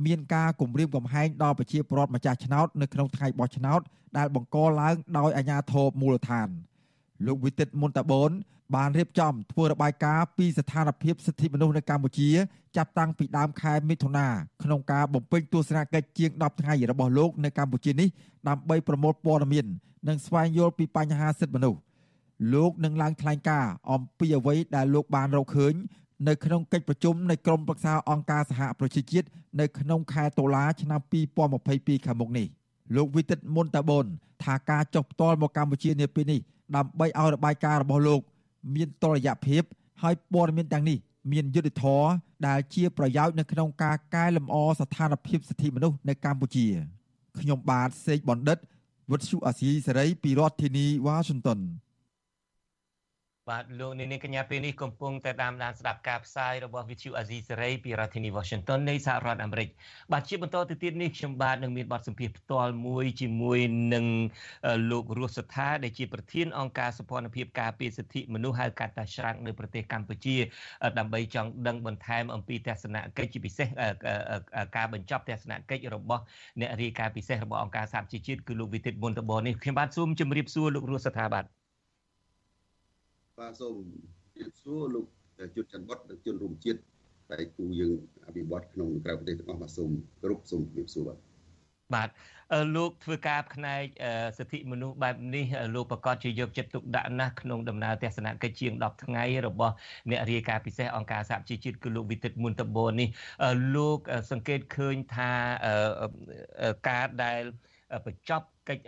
[0.07, 3.81] មានការគម្រាមកំហែងដល់ប្រជាពលរដ្ឋម្ចាស់ឆ្នោតនៅក្នុងថ្ងៃបោះឆ្នោត
[4.19, 6.49] ដែលបង្កឡើងដោយអាជ្ញាធរមូលដ្ឋាន
[7.26, 8.32] លោកវិទិតមុនតាបូន
[8.76, 12.30] បានរៀបចំធ្វើរបាយការណ៍ពីស្ថានភាពសិទ្ធិមនុស្សនៅកម្ពុជា
[12.78, 14.28] ចាប់តាំងពីដើមខែមិថុនា
[14.64, 18.08] ក្នុងការបំពេញទស្សនកិច្ចជាង10ថ្ងៃរបស់លោកនៅកម្ពុជានេះ
[18.48, 19.66] ដើម្បីប្រមូលព័ត៌មាន
[20.08, 21.80] និងស្វែងយល់ពីបញ្ហាសិទ្ធិមនុស្ស
[22.54, 25.74] លោកនឹងឡើងថ្លែងការណ៍អំពីអ្វីដែលលោកបានរកឃើញ
[26.28, 29.28] នៅក្នុងកិច្ចប្រជុំនៃក្រុមប្រឹក្សាអង្គការសហប្រជាជាតិ
[29.60, 31.02] នៅក្នុងខែតុលាឆ្នាំ
[31.54, 32.48] 2022ខាងមុខនេះ
[32.96, 34.06] លោកវិទិតមុនតាបូន
[34.44, 36.40] ថាការចុះផ្ទាល់មកកម្ពុជានាពេលនេះ
[36.76, 38.22] ដើម្បីឲ្យរបាយការណ៍របស់លោក
[38.76, 39.64] មានតុល្យភាព
[40.04, 40.98] ហើយព័ត៌មានទាំងនេះ
[41.32, 42.04] មានយុទ្ធធរ
[42.48, 46.68] ដែលជាប្រយោជន៍នៅក្នុងការកែលម្អស្ថានភាពសិទ្ធិមនុស្សនៅកម្ពុជា
[47.40, 48.58] ខ្ញុំបាទសេកបណ្ឌិត
[49.12, 51.60] វុទ្ធុអាស៊ីសេរីពីរដ្ឋធានីវ៉ាស៊ីនតោន
[53.52, 59.70] បាទលោកនាងកញ្ញាពេលនេះកំពុងតែតាមដានស្ដាប់ការផ្សាយរបស់ Vithu Azizi Serai ពីរដ្ឋធានី Washington នៃសហរដ្ឋអាមេរិក
[60.12, 63.60] បាទជាបន្តទៅទៀតនេះខ្ញុំបាទនឹងមានបទសម្ភាសន៍ផ្ទាល់មួយជាមួយ
[63.94, 64.06] នឹង
[64.92, 70.36] លោករស់សថា ដែលជាប្រធានអង្គការសម្ព័ន្ធភាពការពារសិទ្ធិមនុស្សហៅកាត់តាច្រាំងនៅប្រទេសកម្ពុជា
[71.00, 73.68] ដើម្បីចង់ដឹងបន្ថែមអំពីទស្សនកិច្ចជាពិសេស
[74.78, 76.22] ការបញ្ចប់ទស្សនកិច្ចរបស់
[76.60, 81.65] អ្នករាយការណ៍ពិសេសរបស់អង្គការសហជីវជាតិគឺលោកវិទិតមុនតបនេះខ្ញុំបាទសូមជម្រាបសួរលោករស់សថាបាទ
[83.40, 83.76] បាទសូម
[84.36, 85.06] ជម្រាបសួរលោក
[85.56, 86.80] យុទ្ធច័ន្ទបុតនិងជនរួមជាតិ
[87.32, 89.92] តែគូយើងអភិវឌ្ឍក្នុងក្រៅប្រទេសទាំងអស់បាទសូម
[90.24, 91.20] គ្រប់សូមជម្រាបសួរបាទ
[91.94, 92.10] បាទ
[92.76, 93.84] លោកធ្វើការផ្នែក
[94.38, 95.46] សិទ្ធិមនុស្សបែបនេះ
[95.76, 99.74] លោកប្រកាសជាយកចិត្តទុកដាក់ណាស់ក្នុងដំណើរទស្សនកិច្ចជាង10ថ្ងៃរបស់
[100.10, 103.10] អ្នករាយការណ៍ពិសេសអង្គការសហជីវជាតិគឺលោកវិទិតមុនតបូននេះ
[103.76, 104.00] លោក
[104.32, 105.32] សង្កេតឃើញថា
[106.90, 107.42] ការដែល
[108.06, 108.84] បញ្ចប់ កិច្ច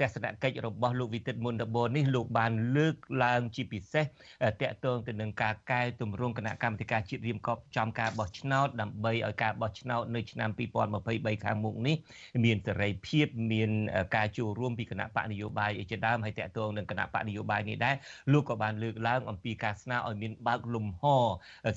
[0.00, 10.50] ទស្សនកិច្ចរបស់លោកវិទិតមុនដបនេះលោកបានលើកឡើងជាពិសេសតកតងទៅនឹងការកែតម្រង់គណៈកម្មាធិការជាតិរៀមកប់ចំការបោះឆ្នោតដើម្បីឲ្យការបោះឆ្នោតនៅឆ្នាំ
[10.98, 11.96] 2023ខាងមុខនេះ
[12.44, 13.70] មានសេរីភាពមាន
[14.16, 17.94] ការចូលរួមពីគណៈបកនយោបាយជាដើមហើយតកតងនឹងគណៈបកនយោបាយនេះដែរ
[18.32, 21.02] លោកក៏បានលើកឡើងអំពីការស្នើឲ្យមានបើកលំហ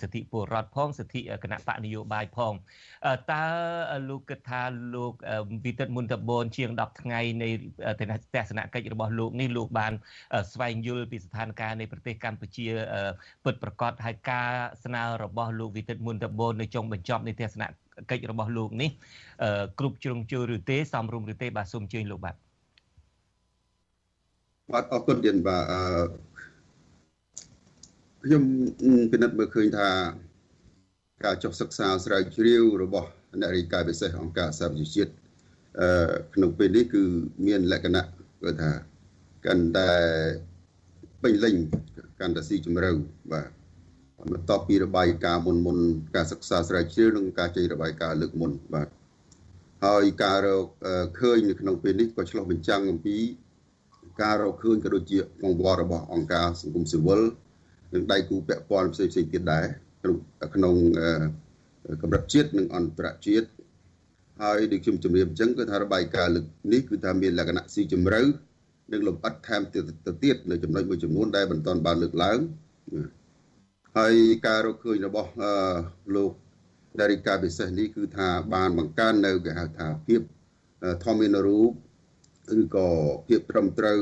[0.02, 2.54] សិទ្ធិពលរដ្ឋផងសិទ្ធិគណៈបកនយោបាយផង
[3.32, 3.46] តើ
[4.10, 4.62] លោកគិតថា
[4.96, 5.14] លោក
[5.66, 7.50] វិទិតមុនតបនជាង10ថ្ងៃនៃ
[8.36, 9.94] ទស្សនកិច្ចរបស់លោកនេះលោកបាន
[10.54, 12.66] ស្វែងយល់ពីស្ថានភាពនៃប្រទេសកម្ពុជា
[13.46, 14.50] ពិតប្រាកដហើយការ
[14.84, 17.64] ស្នើរបស់លោកវិទិតមុនតបូននៅចុងបញ្ចប់នៃទស្សន
[18.10, 18.90] កិច្ចរបស់លោកនេះ
[19.80, 22.36] គ្រប់ជ្រុងជ្រោយឬទេសំរុំឬទេបាទសូមអញ្ជើញលោកបាទ
[24.74, 25.64] បាទអរគុណទៀតបាទ
[28.24, 28.44] ខ្ញុំ
[29.12, 29.90] ពិនិត្យមើលឃើញថា
[31.24, 33.10] ការចុះសិក្សាស្រាវជ្រាវរបស់
[33.42, 35.12] អ្នករាយការណ៍ពិសេសអង្គការសហប្រជាជាតិ
[36.34, 37.04] ក្នុងពេលនេះគឺ
[37.48, 38.04] មានលក្ខណៈ
[38.42, 38.72] គឺថា
[39.46, 39.90] កាន់តែ
[41.24, 41.56] ពេញលេញ
[42.20, 42.90] កាន់តែស៊ីជម្រៅ
[43.32, 43.50] បាទ
[44.32, 45.78] បន្ទាប់ពីរបាយការណ៍មុនមុន
[46.16, 48.88] ការសិក្សាស្រាវជ្រាវនិងការចេញរបាយការណ៍លើកមុនបាទ
[49.86, 50.66] ហើយការរក
[51.20, 53.18] ឃើញនៅក្នុងពេលនេះក៏ឆ្លុះបញ្ចាំងអំពី
[54.22, 57.22] ការរកឃើញក៏ដូចជាកង្វល់របស់អង្គការសង្គមស៊ីវិល
[57.94, 59.66] និងដៃគូពាក់ព័ន្ធផ្សេងៗទៀតដែរ
[60.04, 60.16] ក្នុង
[60.56, 60.76] ក្នុង
[62.02, 63.48] កម្រិតជាតិនិងអន្តរជាតិ
[64.42, 68.22] ហើយដូចខ្ញុំជម្រាបអញ្ចឹងគឺថារបាយការណ៍លើកនេះគឺថាមានលក្ខណៈស៊ីជម្រៅ
[68.92, 69.80] និងលម្អិតថែមទៅ
[70.24, 72.40] ទៀតនៅចំណុចមួយចំនួនដែលមិនទាន់បានលើកឡើង
[73.98, 74.16] ហើយ
[74.48, 75.30] ការរកឃើញរបស់
[76.16, 76.32] លោក
[77.00, 80.22] ដារីកាពិសេសនេះគឺថាបានបង្កើននៅគេហៅថាភាព
[81.04, 81.72] ធម្មមានរូប
[82.62, 82.88] ឬក៏
[83.28, 84.00] ភាពត្រឹមត្រូវ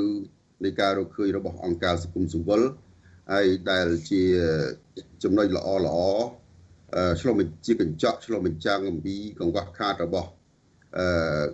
[0.64, 2.62] នៃការរកឃើញរបស់អង្គការសង្គមស៊ីវិល
[3.32, 4.24] ហើយដែលជា
[5.24, 5.98] ចំណុចល្អល្អ
[7.20, 7.34] ឆ្លុះ
[7.66, 10.30] ជាកញ្ចក់ឆ្លុះបញ្ចាំងអំពីកង្វះខាតរបស់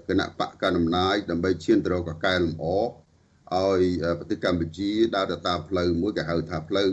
[0.07, 3.83] គណៈបកកណ្ដាលអំណាចដើម្បីឈានទៅរកកែលម្អឲ្យ
[4.19, 6.89] ប្រទេសកម្ពុជាដើរទៅតាមផ្លូវមួយគេហៅថាផ្លូវ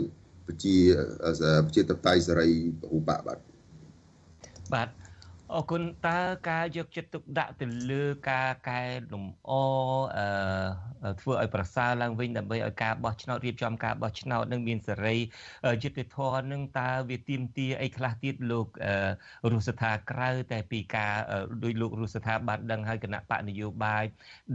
[0.47, 0.75] ប្រជា
[1.65, 2.49] ប្រជាតបតៃសេរី
[2.81, 3.39] ពហុបកបាទ
[4.73, 4.89] បាទ
[5.53, 8.81] អរគុណតើការយកចិត្តទុកដាក់ទៅលើការកែ
[9.11, 9.51] លម្អ
[10.17, 15.15] អឺធ្វើឲ្យប្រសើរឡើងវិញដើម្បីឲ្យការបោះឆ្នោតរៀបចំការបោះឆ្នោតនឹងមានសេរី
[15.83, 18.67] យុត្តិធម៌នឹងតើវាទៀមទាអីខ្លះទៀតលោក
[19.51, 21.13] រស់ស្ថាក្រៅតែពីការ
[21.63, 24.03] ដោយលោករស់ស្ថាបានដឹងហើយគណៈបកនយោបាយ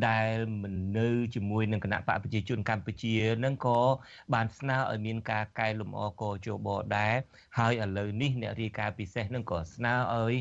[0.09, 3.81] ដែលមិននៅជាមួយនឹងគណៈបកប្រជាជនកម្ពុជានឹងក៏
[4.35, 7.15] បានស្នើឲ្យមានការកែលម្អកោជបដែរ
[7.59, 10.35] ហើយឥឡូវនេះអ្នករាយការណ៍ពិសេសនឹងក៏ស្នើឲ្យ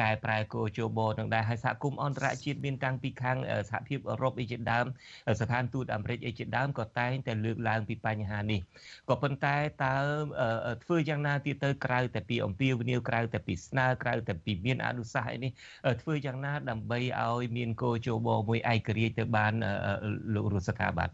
[0.00, 3.36] កែប្រែគោលជបនឹងដែរហើយសហគមន៍អន្តរជាតិមានតាំងពីខាង
[3.70, 4.86] សហភាពអឺរ៉ុបអីជាដើម
[5.40, 8.60] ស្ថានទូតអាមេរិកអីជាដើមក៏តែងតែលើកឡើងពីបញ្ហានេះ
[9.08, 9.94] ក៏ប៉ុន្តែតើ
[10.84, 15.50] ធ្វើយ៉ាងណាទៀតទៅក្រៅតែពីអំពាវនាវក្រៅតែពីស្នើក្រៅតែពីមានអនុសាសន៍អីនេះ
[16.02, 19.52] ធ្វើយ៉ាងណាដើម្បីឲ្យមានគោលជបមួយឯករាជ្យទៅបាន
[20.34, 21.10] លោករស់ស្ថាបាទ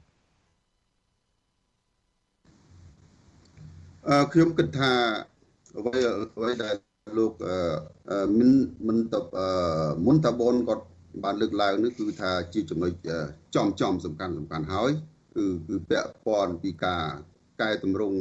[4.08, 4.92] អឺខ្ញុំគិតថា
[5.76, 5.98] អ្វី
[6.36, 7.32] អ្វីដែល លោក
[8.38, 8.50] មិន
[8.88, 9.14] មិនត
[10.06, 10.84] មុនតាបនគាត់
[11.24, 12.92] បានលើកឡើងនេះគឺថាជាចំណុច
[13.54, 14.90] ចំចំសំខាន់សំខាន់ហើយ
[15.36, 17.04] គឺគឺពាក់ព័ន្ធពីការ
[17.60, 18.18] កែតម្រង់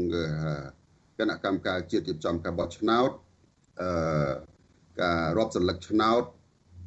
[1.20, 3.10] គណៈកម្មការជាតិរៀបចំការបោះឆ្នោត
[3.82, 4.32] អឺ
[5.02, 6.24] ការរាប់សន្លឹកឆ្នោត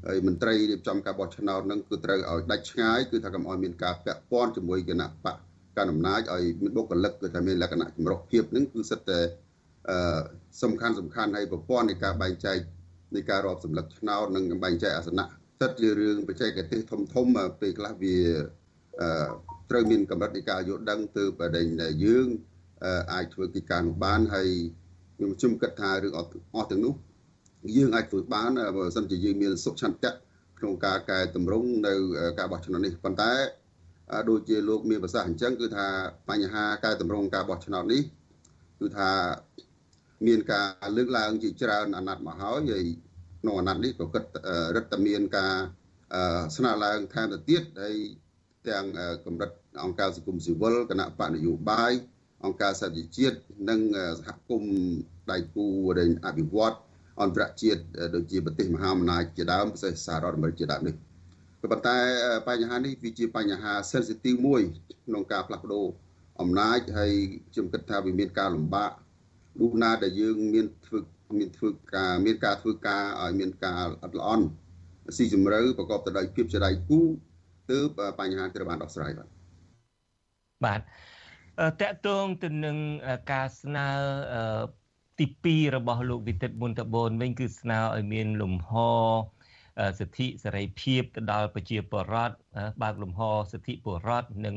[0.06, 5.36] ហើយមន្ត្រីរៀបចំការបោះឆ្នោតនឹងគឺត្រូវឲ្យដាច់ឆ្ងាយគឺថាកុំឲ្យមានការពាក់ព័ន្ធជាមួយគណៈបក
[5.78, 9.20] កណ្ដាលអំណាចឲ្យមានបុគ្គលិកគឺថាមានលក្ខណៈចម្រុះភាពនឹងគឺសិតតែ
[9.88, 10.20] អឺ
[10.62, 12.58] សំខាន់សំខាន់ហើយប្រព័ន្ធនៃការបែងចែក
[13.16, 15.26] នៃការរាប់សម្លឹកឆ្នោតនិងបែងចែកអាសនៈ
[15.60, 17.26] សិតជារឿងបច្ចេកទេសធំធំ
[17.60, 18.16] ពេលខ្លះវា
[19.00, 19.08] អឺ
[19.70, 22.26] ត្រូវមានកម្រិតនៃការយល់ដឹងទៅបដិញដែលយើង
[23.12, 24.48] អាចធ្វើកិច្ចការនោះបានហើយ
[25.16, 26.94] ខ្ញុំជុំគិតថារឿងអស់ទាំងនោះ
[27.76, 30.12] យើងអាចធ្វើបានបើសិនជាយើងមានសុខឆន្ទៈ
[30.58, 31.94] ក្នុងការកែតម្រង់នៅ
[32.38, 33.32] ការបោះឆ្នោតនេះប៉ុន្តែ
[34.30, 35.86] ដូចជាលោកមានប្រសាសន៍អញ្ចឹងគឺថា
[36.28, 38.02] បញ្ហាកែតម្រង់ការបោះឆ្នោតនេះ
[38.80, 39.10] គឺថា
[40.26, 42.84] មានការលើកឡើងជាច្រើនអាណត្តិមកហើយហើយ
[43.40, 44.24] ក្នុងអាណត្តិនេះក៏គិត
[44.76, 45.54] រដ្ឋមានការ
[46.56, 47.96] ស្នើឡើងថែមទៅទៀតហើយ
[48.68, 48.84] ទាំង
[49.24, 49.50] កម្រិត
[49.84, 51.92] អង្គការសង្គមស៊ីវិលគណៈបកនយោបាយ
[52.44, 53.36] អង្គការសហជីវជាតិ
[53.68, 53.80] និង
[54.18, 54.74] សហគមន៍
[55.30, 55.66] ដៃគូ
[55.98, 56.76] រែងអភិវឌ្ឍ
[57.22, 57.80] អន្តរជាតិ
[58.14, 60.94] ដូចជាប្រទេសមហាអំណាចជាដើមពិសេសសហរដ្ឋអាមេរិកជាដើមនេះ
[61.60, 61.98] ក៏ប៉ុន្តែ
[62.48, 64.62] បញ្ហានេះវាជាបញ្ហា sensitive មួយ
[65.06, 65.86] ក្នុងការផ្លាស់ប្ដូរ
[66.40, 67.12] អំណាចហើយ
[67.52, 68.90] ខ្ញុំគិតថាវាមានការលំបាក
[69.58, 70.98] លុះណាដែលយើងមានធ្វើ
[71.38, 74.46] មានធ្វើការមានការធ្វើការឲ្យមានការអត់ល្អន់
[75.16, 77.00] ស៊ីជម្រៅប្រកបទៅដោយភាពចរៃគូ
[77.70, 79.28] ទើបបញ្ហាត្រូវបានដោះស្រាយបាទ
[80.64, 80.80] បាទ
[81.80, 82.76] តកតងទៅនឹង
[83.32, 83.86] ការស្នើ
[85.18, 88.72] ទី2របស់លោកវិទិតមុនតបូនវិញគឺស្នើឲ្យមានលំហ
[89.98, 92.36] សិទ្ធិសេរីភាពទៅដល់ប្រជាពលរដ្ឋ
[92.82, 93.20] បើកលំហ
[93.52, 94.56] សិទ្ធិពលរដ្ឋនិង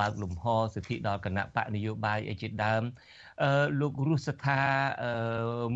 [0.00, 2.82] បើកលំហសិទ្ធិដល់គណៈបកនយោបាយអីជាដើម
[3.80, 4.60] លោករស់ស្ថា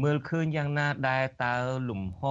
[0.02, 1.54] មើលឃើញយ៉ាងណាដែលតើ
[1.90, 2.22] លំហ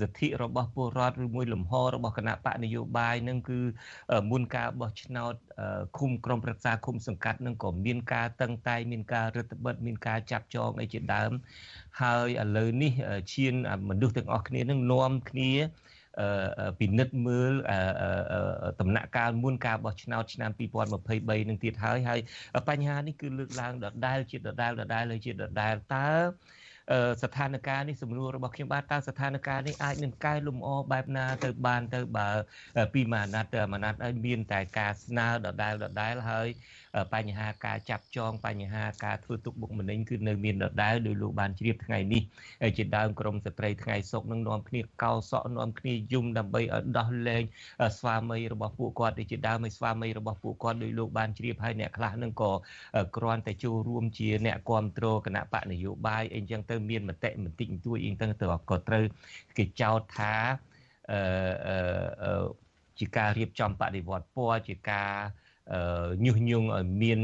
[0.00, 3.58] សិទ្ធិរបស់ពលរដ្ឋឬមួយលំហរបស់គណៈបកនយោបាយនឹងគឺ
[4.30, 5.34] មុនការបោះឆ្នោត
[5.98, 11.30] ឃុំក្រុមប្រឹក្សាឃុំសង្កាត់នឹងក៏មានការតឹងតែងមានការរដ្ឋបិទមានការចាប់ចងអីជាដើម
[12.00, 12.92] ហើយឥឡូវនេះ
[13.32, 13.54] ឈាន
[13.88, 15.50] មនុស្សទាំងអស់គ្នានឹងនាំគ្នា
[16.78, 17.52] ពិនិត្យមើល
[18.80, 22.20] ដំណាក់កាលមុនការបោះឆ្នោតឆ្នាំ2023នឹងទៀតហើយហើយ
[22.68, 26.08] បញ្ហានេះគឺលើកឡើងដដែលជាដដែលដដែលហើយជាដដែលតើ
[27.22, 32.28] ស្ថានភាពនេះសំណួររបស់ខ្ញុំបាទតើស្ថានភាពនេះអាចនឹងកែលម្អបែបណាទៅបានទៅបើ
[32.94, 36.48] ពីមួយអាណត្តិទៅមួយអាណត្តិឲ្យមានតែការស្នើដដែលដដែលហើយ
[37.14, 42.22] បញ្ហាការចាប់ចងបញ្ហាការធ្វើទុកបុកម្នេញគឺនៅមានដដែលដោយលោកបានជ្រាបថ្ងៃនេះ
[42.76, 47.42] ជាដើមក្រមស្ត្រីថ្ងៃសុកនឹងនាំគ្នាកោសក់នាំគ្នាយំដើម្បីឲ្យដោះលែង
[47.98, 52.52] ស្វាមីរបស់ពួកគាត់ដូចជាដើមឲ្យស្វាមីរបស់ពួកគាត់ដោយលោកបានជ្រាបហើយអ្នកខ្លះនឹងក៏
[53.16, 59.04] គ្រាន់តែចូលរួមជាអ្នកគ្រប់គ្រងគណៈបកនយោបាយអីចឹងទៅមានមតិបន្តិចបន្តួចអីទៅទៅក៏ត្រូវ
[59.58, 60.34] គេចោទថា
[61.12, 62.46] អឺ
[62.98, 65.12] ជាការរៀបចំបដិវត្តពណ៌ជាការ
[66.24, 67.20] ញុះញង់ឲ្យមាន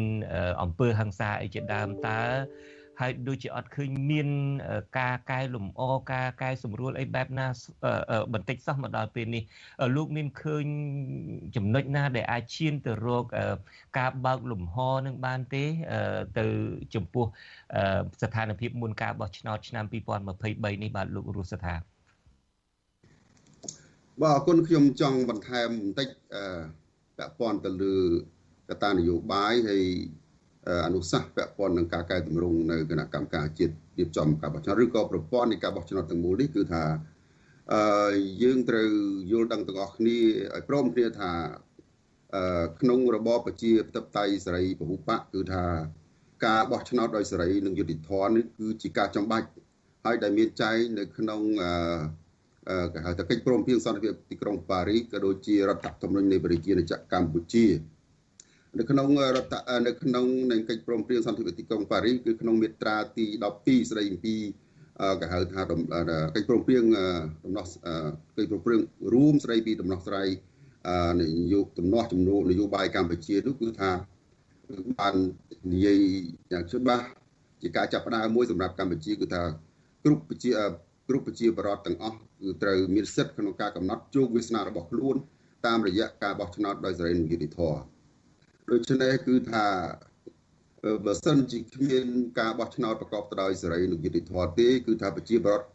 [0.63, 2.21] អំពើហិង្សាអីជាដើមតើ
[3.01, 4.29] ហើយដូចជាអត់ឃើញមាន
[4.99, 7.47] ការកែលម្អការកែសម្រួលអីបែបណា
[8.33, 9.43] បន្តិចសោះមកដល់ពេលនេះ
[9.97, 10.65] លោកមានឃើញ
[11.57, 13.25] ចំណុចណាដែលអាចឈានទៅរក
[13.99, 14.77] ការបើកលំហ
[15.07, 15.65] នឹងបានទេ
[16.39, 16.47] ទៅ
[16.95, 17.25] ចំពោះ
[18.23, 21.75] ស្ថានភាពមុនការបោះឆ្នោតឆ្នាំ2023នេះបាទលោករស់ស្ថា
[24.23, 26.09] បាទអរគុណខ្ញុំចង់បន្ថែមបន្តិច
[27.23, 27.97] ពាក់ព័ន្ធទៅលើ
[28.69, 29.85] កត្តានយោបាយហើយ
[30.87, 36.85] អនុសាសន៍ពាក់ព័ន្ធនឹងការកែតម្រង់នៅគណៈកម្មការជាតិរៀបចំការបោះឆ្នោតឬក៏ប្រព័ន្ធនៃការបោះឆ្នោតទាំងមូលនេះគឺថា
[37.73, 38.91] អឺយើងត្រូវ
[39.33, 40.19] យល់ដឹងទាំងអស់គ្នា
[40.55, 41.33] ឲ្យព្រមគ្នាថា
[42.35, 45.65] អឺក្នុងរបបប្រជាធិបតេយ្យសេរីពហុបកគឺថា
[46.47, 49.47] ការបោះឆ្នោតដោយសេរីនិងយុត្តិធម៌នេះគឺជាការចំបាច់
[50.05, 51.73] ហើយដែលមានចែងនៅក្នុងអឺ
[52.95, 57.67] គេហៅថាកិច្ចព្រមព្រៀងសន្តិភាពទីក្រុងប៉ារីសក៏ដូចជារដ្ឋធម្មនុញ្ញនៃប្រជាណាចក្រកម្ពុជា
[58.79, 59.55] នៅក្នុងរដ្ឋ
[59.87, 63.27] នៅក្នុងនៃកិច្ចព្រមព្រៀងសន្តិភាពទីក្រុងប៉ារីសគឺក្នុងមាត្រាទី
[63.59, 64.35] 12ស្តីអំពី
[65.21, 65.61] គេហៅថា
[66.35, 66.85] កិច្ចព្រមព្រៀង
[67.45, 67.67] ដំណោះ
[68.37, 68.81] កិច្ចព្រមព្រៀង
[69.15, 70.29] រួមស្តីពីដំណោះស្រាយ
[71.21, 71.23] ន
[71.53, 73.91] យោបាយដំណោះចំនួននយោបាយកម្ពុជានោះគឺថា
[74.99, 75.15] បាន
[75.73, 75.99] និយាយ
[76.53, 77.05] យ៉ាងច្បាស់
[77.63, 79.43] ជាការចាប់ផ្ដើមមួយសម្រាប់កម្ពុជាគឺថា
[80.05, 80.51] គ្រប់ប្រជា
[81.13, 85.17] គ្រប់ប្រជាបរតទាំងអស់គឺត្រូវមានសិទ្ធិក្នុងការកំណត់ជោគវាសនារបស់ខ្លួន
[85.67, 87.81] តាមរយៈការបោះឆ្នោតដោយសេរីនិងយុត្តិធម៌
[88.71, 89.67] ដូច្នេះគឺថា
[91.07, 92.05] បើសិនជាគ្មាន
[92.41, 95.67] ការបោះឆ្នោតប្រកបទៅដោយសេរីនិងយុត្តិធម៌ទេគឺថាប្រជាប្រដ្ឋ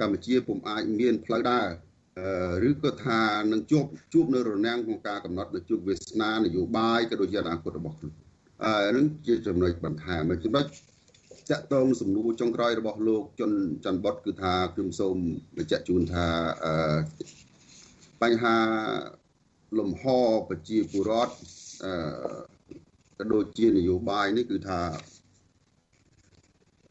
[0.00, 1.60] កម្ពុជាពុំអាចមានផ្លូវដើ
[2.62, 8.14] រឬក៏ថានឹងជួបជួបនៅរនាំងក្នុងការកំណត់នៅជួបវាសនានយោបាយក៏ដូចជាអនាគតរបស់ខ្លួន
[8.64, 10.66] អឺនឹងជាចំណុចបន្ថែមចំណុច
[11.50, 13.52] ចាក់តងសំណួរចុងក្រោយរបស់លោកជុន
[13.84, 15.16] ច័ន្ទបុតគឺថាខ្ញុំសូម
[15.56, 16.26] បញ្ជាក់ជូនថា
[16.64, 16.74] អឺ
[18.22, 18.56] បញ្ហា
[19.78, 20.04] លំហ
[20.48, 21.34] ប្រជាពលរដ្ឋ
[21.84, 21.92] អឺ
[23.18, 24.80] ក៏ដូចជានយោបាយនេះគឺថា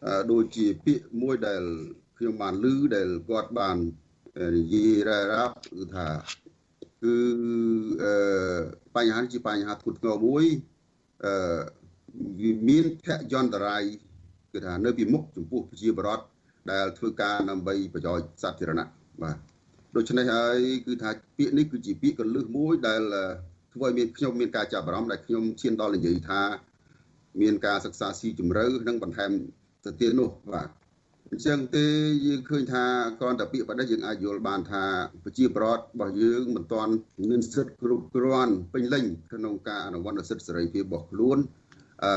[0.06, 1.63] អឺដូចជាពាក្យមួយដែល
[2.18, 3.78] ខ្ញុំបានឮដែលគាត់បាន
[4.58, 6.08] និយាយរ៉ារ៉ាប់គឺថា
[7.04, 7.15] គឺ
[8.04, 8.13] អឺ
[8.96, 10.46] បញ្ហានេះជាបញ្ហាធ្ងន់ធ្ងរមួយ
[11.26, 13.84] អឺមានភយន្តរាយ
[14.56, 16.20] គឺថានៅពីមុខចំពោះប្រជាបរត
[16.72, 18.88] ដែលធ្វើការដើម្បីប្រយោជន៍សាធារណៈ
[19.24, 19.38] បាទ
[19.96, 23.02] ដូច្នេះហើយគឺថាពាក្យនេះគឺជាពាក្យកលឹះមួយដែល
[23.74, 26.41] ធ្វើឲ្យមានខ្ញុំមានការចាប់អារម្មណ៍ដែលខ្ញុំឈានដល់និយាយថា
[27.41, 29.32] មានការសិក្សាស៊ីជម្រៅនិងបន្ថែម
[29.86, 31.86] ទៅទៀតនោះបាទអអញ្ចឹងទេ
[32.26, 32.84] យើងឃើញថា
[33.20, 34.84] គ្រាន់តែពាក្យប៉ុណ្ណេះយើងអាចយល់បានថា
[35.24, 36.94] ប្រជាប្រដ្ឋរបស់យើងមិនទាន់
[37.30, 41.38] មានសិទ្ធិគ្រប់គ្រាន់ពេញលេញក្នុងការអនុវត្តសិទ្ធិសេរីភាពរបស់ខ្លួន
[42.06, 42.13] អឺ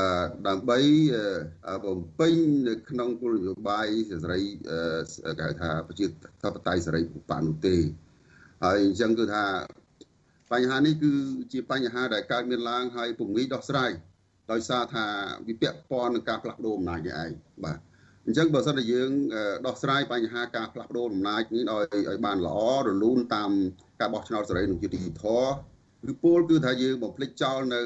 [0.47, 0.79] ដើម្បី
[1.85, 2.35] បំពេញ
[2.67, 4.41] នៅក្នុងគោលនយោបាយសេរី
[5.39, 6.05] គេហៅថាប្រជា
[6.43, 7.75] ធិបតេយ្យសេរីពុបនោះទេ
[8.63, 9.45] ហើយអញ្ចឹងគឺថា
[10.51, 11.11] បញ្ហានេះគឺ
[11.53, 13.91] ជាបញ្ហាដែលកើតមានឡើងហើយពុំងាយដោះស្រាយ
[14.51, 15.05] ដោយសារថា
[15.47, 17.31] វាពាក់ព័ន្ធនឹងការផ្លាស់ប្ដូរអំណាចនេះឯង
[17.63, 17.77] បាទ
[18.25, 19.09] អញ្ចឹងបើសិនជាយើង
[19.67, 23.51] ដោះស្រាយបញ្ហាការផ្លាស់ប្ដូរអំណាចនេះឲ្យឲ្យបានល្អរលូនតាម
[23.99, 25.51] ការបោះឆ្នោតសេរីនិងយុត្តិធម៌
[26.01, 27.79] គឺពលគឺថាយើងបំភ្លេចចោលនៅ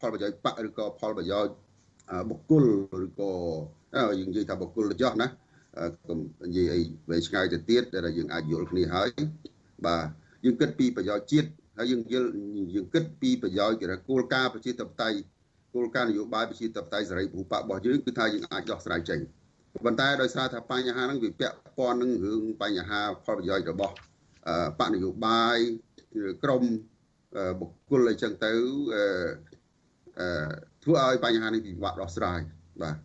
[0.00, 1.54] ផលប្រយោជន៍បកឬក៏ផលប្រយោជន៍
[2.30, 2.64] បុគ្គល
[3.04, 3.32] ឬក៏
[4.18, 5.28] យើងនិយាយថាបុគ្គលទៅចោះណា
[6.06, 9.08] កុំនិយាយអីវែងឆ្ងាយទៅទៀតដែលយើងអាចយល់គ្នាហើយ
[9.86, 10.06] បាទ
[10.44, 11.48] យើងគិតពីប្រយោជន៍ជាតិ
[11.78, 12.28] ហើយយើងយល់
[12.74, 15.18] យើងគិតពីប្រយោជន៍គេថាគោលការណ៍ប្រជាធិបតេយ្យ
[15.74, 19.20] គោលការណ៍នយោបាយប្រជាធិបតេយ្យសេរីពហុបករបស់យើងគឺថាយើងអាចដោះស្រាយចេញ
[19.84, 23.94] ប៉ុន្តែដោយសារថាបញ្ហាហ្នឹងវាពាក់ព័ន្ធនឹងរឿងបញ្ហាផលប្រយោជន៍របស់
[24.78, 25.58] បកនយោបាយ
[26.44, 26.62] ក្រម
[27.60, 28.52] បុគ្គលអីចឹងទៅ
[30.20, 30.26] អឺ
[30.84, 32.40] ធ្វើឲ្យបញ្ហានេះពិបាកដោះស្រាយ
[32.82, 32.96] បាទ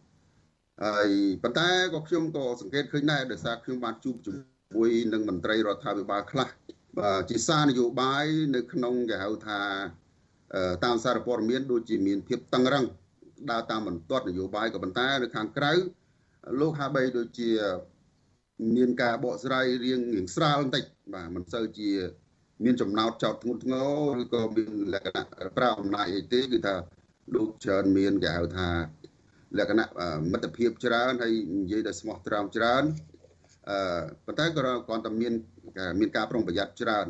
[0.84, 1.10] ហើយ
[1.44, 4.34] ប៉ុន្តែក៏ខ្ញុំក៏សង្កេតឃើញដែរដោយសារខ្ញុំបានជួបជា
[4.76, 6.48] មួយនឹងមន្ត្រីរដ្ឋាភិបាលខ្លះ
[6.98, 9.62] បាទជាសារនយោបាយនៅក្នុងគេហៅថា
[10.86, 12.86] តាមសារព័ត៌មានដូចជាមានភាពតឹងរឹង
[13.52, 15.72] ដើរតាមបន្ទាត់នយោបាយក៏ប៉ុន្តែនៅខាងក្រៅ
[16.60, 17.52] លោកហាបីដូចជា
[18.76, 21.90] មានការបកស្រាយរៀងរៀងស្រាលបន្តិចបាទមិនសូវជា
[22.64, 25.24] មានចំណោទចោតធ្ងន់ធ្ងរឬក៏មានលក្ខណៈ
[25.58, 26.76] ប្រើអំណាចអីទេគឺថា
[27.36, 28.70] លោកច្រើនមានគេហៅថា
[29.58, 29.88] លក្ខណៈ
[30.32, 32.84] មិត្តភាពច្រើនហើយនិយាយដោយស្មោះត្រង់ច្រើន
[33.70, 35.34] អឺប៉ុន្តែក៏គ្រាន់តែមាន
[36.00, 37.08] មានការប្រុងប្រយ័ត្នច្រើន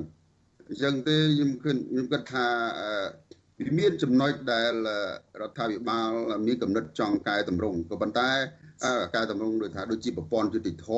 [0.69, 2.47] អញ្ចឹងទេខ្ញុំគិតខ្ញុំគិតថា
[3.59, 4.73] វាមានចំណុចដែល
[5.41, 6.09] រដ្ឋាភិបាល
[6.47, 8.29] មានកំណត់ចង់កែតម្រង់ក៏ប៉ុន្តែ
[9.15, 10.89] កែតម្រង់ដូចថាដូចជាប្រព័ន្ធយុតិធធ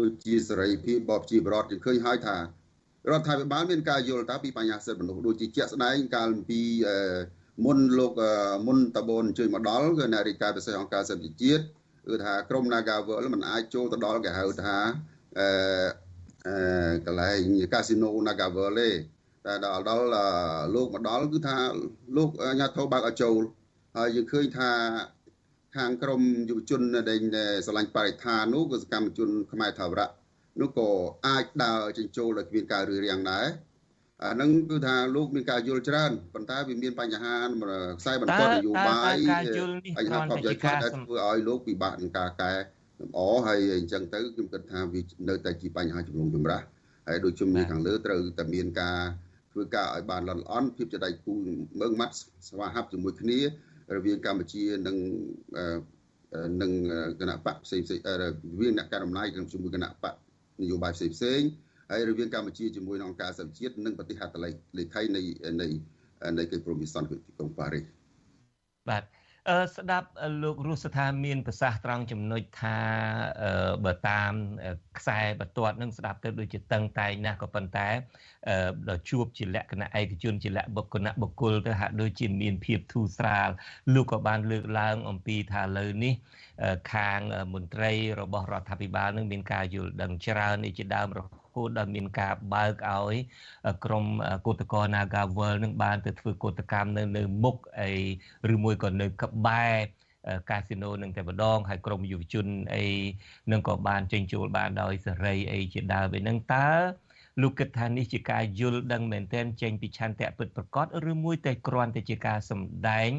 [0.00, 2.36] ដូចជាសេរីភាពបបជាបរដ្ឋយើងឃើញហើយថា
[3.10, 6.60] រដ្ឋាភិបាលមានការយល់ថាពីបញ្ហាសិទ្ធិមនុស្សដូចជាជាក់ស្ដែងកាលពី
[7.64, 8.12] មុនលោក
[8.66, 11.62] មុនតបូនជួយមកដល់គឺអ្នករាយការណ៍ពិសេសអង្គការសិទ្ធិជាតិ
[12.08, 14.76] គឺថាក្រម Nagawal មិនអាចចូលទៅដល់គេហៅថា
[15.38, 15.48] អឺ
[16.46, 17.40] អឺកន្លែង
[17.72, 18.88] កាស៊ីណូ Nagawal ទេ
[19.46, 20.06] តែដល់ដល់
[20.74, 21.56] លោកមកដល់គឺថា
[22.16, 23.42] លោកអាញាធិបបើកឲ្យចូល
[23.96, 24.70] ហើយយើងឃើញថា
[25.76, 27.20] ខាងក្រមយុវជនដែល
[27.66, 30.08] ស្រឡាញ់បរិស្ថាននោះគឺសកម្មជនខ្មែរថាវរៈ
[30.60, 30.88] នោះក៏
[31.26, 33.46] អាចដើរចិញ្ចូលដោយគ្មានការរឿរៀងដែរ
[34.24, 37.34] អានឹងគឺថាលោកមានការយល់ច្រើនប៉ុន្តែវាមានបញ្ហា
[38.00, 39.16] ខ្សែបន្ទាត់នយោបាយ
[39.98, 46.60] បញ្ហាផលប្រយោជន៍ខ្លះដែលធ្វើឲ្យលោកពិបាកក្នុងការកែលម្អហើយអញ្ចឹងទៅខ្ញុំគិតថាវានៅតែជាបញ្ហាជំនុំជម្រះ
[47.08, 48.98] ហើយដូចជំនាញខាងលើត្រូវតែមានការ
[49.52, 51.32] ធ្វើការឲ្យបានល្អល្អន់ភាពជាដៃគូ
[51.80, 52.14] មើងម៉ាត់
[52.48, 53.38] ស្វាហាប់ជាមួយគ្នា
[53.96, 54.96] រវាងកម្ពុជានិង
[56.62, 56.70] និង
[57.20, 58.24] គណៈបកផ្សេងផ្សេងរ
[58.60, 60.14] វាងអ្នកការអំណាចជាមួយគណៈបក
[60.62, 61.40] នយោបាយផ្សេងផ្សេង
[61.90, 64.36] ហើយរវាងកម្ពុជាជាមួយនឹងអង្គការសហជាតិនិងប្រទេសហត្ថ
[64.78, 65.22] លេខីនៃ
[65.60, 65.66] នៃ
[66.38, 67.84] នៃកិច្ចព្រមព្រៀងសន្តិភាពទីក្រុងប៉ារីស
[68.88, 69.21] បាទអឺ
[69.76, 70.08] ស្ដាប់
[70.42, 72.78] លោករស់ស្ថាមានប្រសាសន៍ត្រង់ចំណុចថា
[73.84, 74.32] បើតាម
[74.98, 77.88] ខ្សែបន្ទាត់នឹងស្ដាប់ទៅដូចជាតឹងតែងណាស់ក៏ប៉ុន្តែ
[78.88, 83.48] ដល់ជួបជាលក្ខណៈឯកជនជាលក្ខបុគ្គលបុគ្គលទៅហាក់ដូចជាមានភាពធូរស្រាល
[83.94, 86.14] លោកក៏បានលើកឡើងអំពីថាលើនេះ
[86.92, 87.20] ខាង
[87.54, 93.14] មន្ត្រីរបស់រដ្ឋាភិបាលនឹងមានការយល់ដឹងច្រើននេះជាដើមរហូ តដល់មានការបើកឲ្យ
[93.84, 94.04] ក្រម
[94.46, 97.90] គឧតកោ Nagawal នឹងបានទៅធ្វើកោតកម្មនៅនៅមុខអី
[98.54, 99.74] ឬមួយក៏នៅក្បែរ
[100.50, 102.86] កាស៊ីណូនឹងតែម្ដងហើយក្រមយុវជនអី
[103.52, 106.68] នឹងក៏បានចេញចូលបានដោយសេរីអីជាដើមឯហ្នឹងតើ
[107.40, 113.10] លោកគិតថានេះជាការយល់ដឹងមែនទែនចេញពីឆន្ទៈពិតប្រកបឬមួយតែគ្រាន់តែជាការសម្ដែង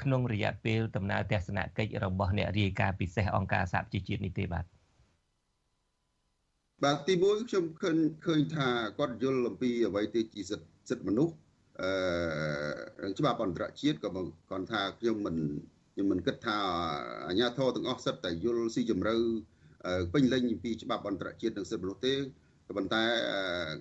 [0.00, 4.64] ក្នុងរយៈពេលដំណើរទស្សនកិច្ចរបស់អ្នករាយការណ៍ពិសេសអង្គការសហប្រជាជាតិនេះទេបាទ
[6.82, 8.68] បាទទីមួយខ្ញុំឃើញឃើញថា
[8.98, 11.34] គាត់យល់អំពីអ្វីទៅជាសិទ្ធិសិទ្ធិមនុស្ស
[11.80, 14.10] អឺច្បាប់អន្តរជាតិក៏
[14.50, 15.36] គាត់ថាខ្ញុំមិន
[15.94, 16.56] ខ្ញុំមិនគិតថា
[17.28, 19.14] អាញាធរទាំងអស់សិទ្ធតែយល់ស៊ីជម្រៅ
[20.12, 22.14] ពេញលេញពីច្បាប់អន្តរជាតិនិងសិទ្ធិមនុស្សទេ
[22.68, 23.04] ក៏ប៉ុន្តែ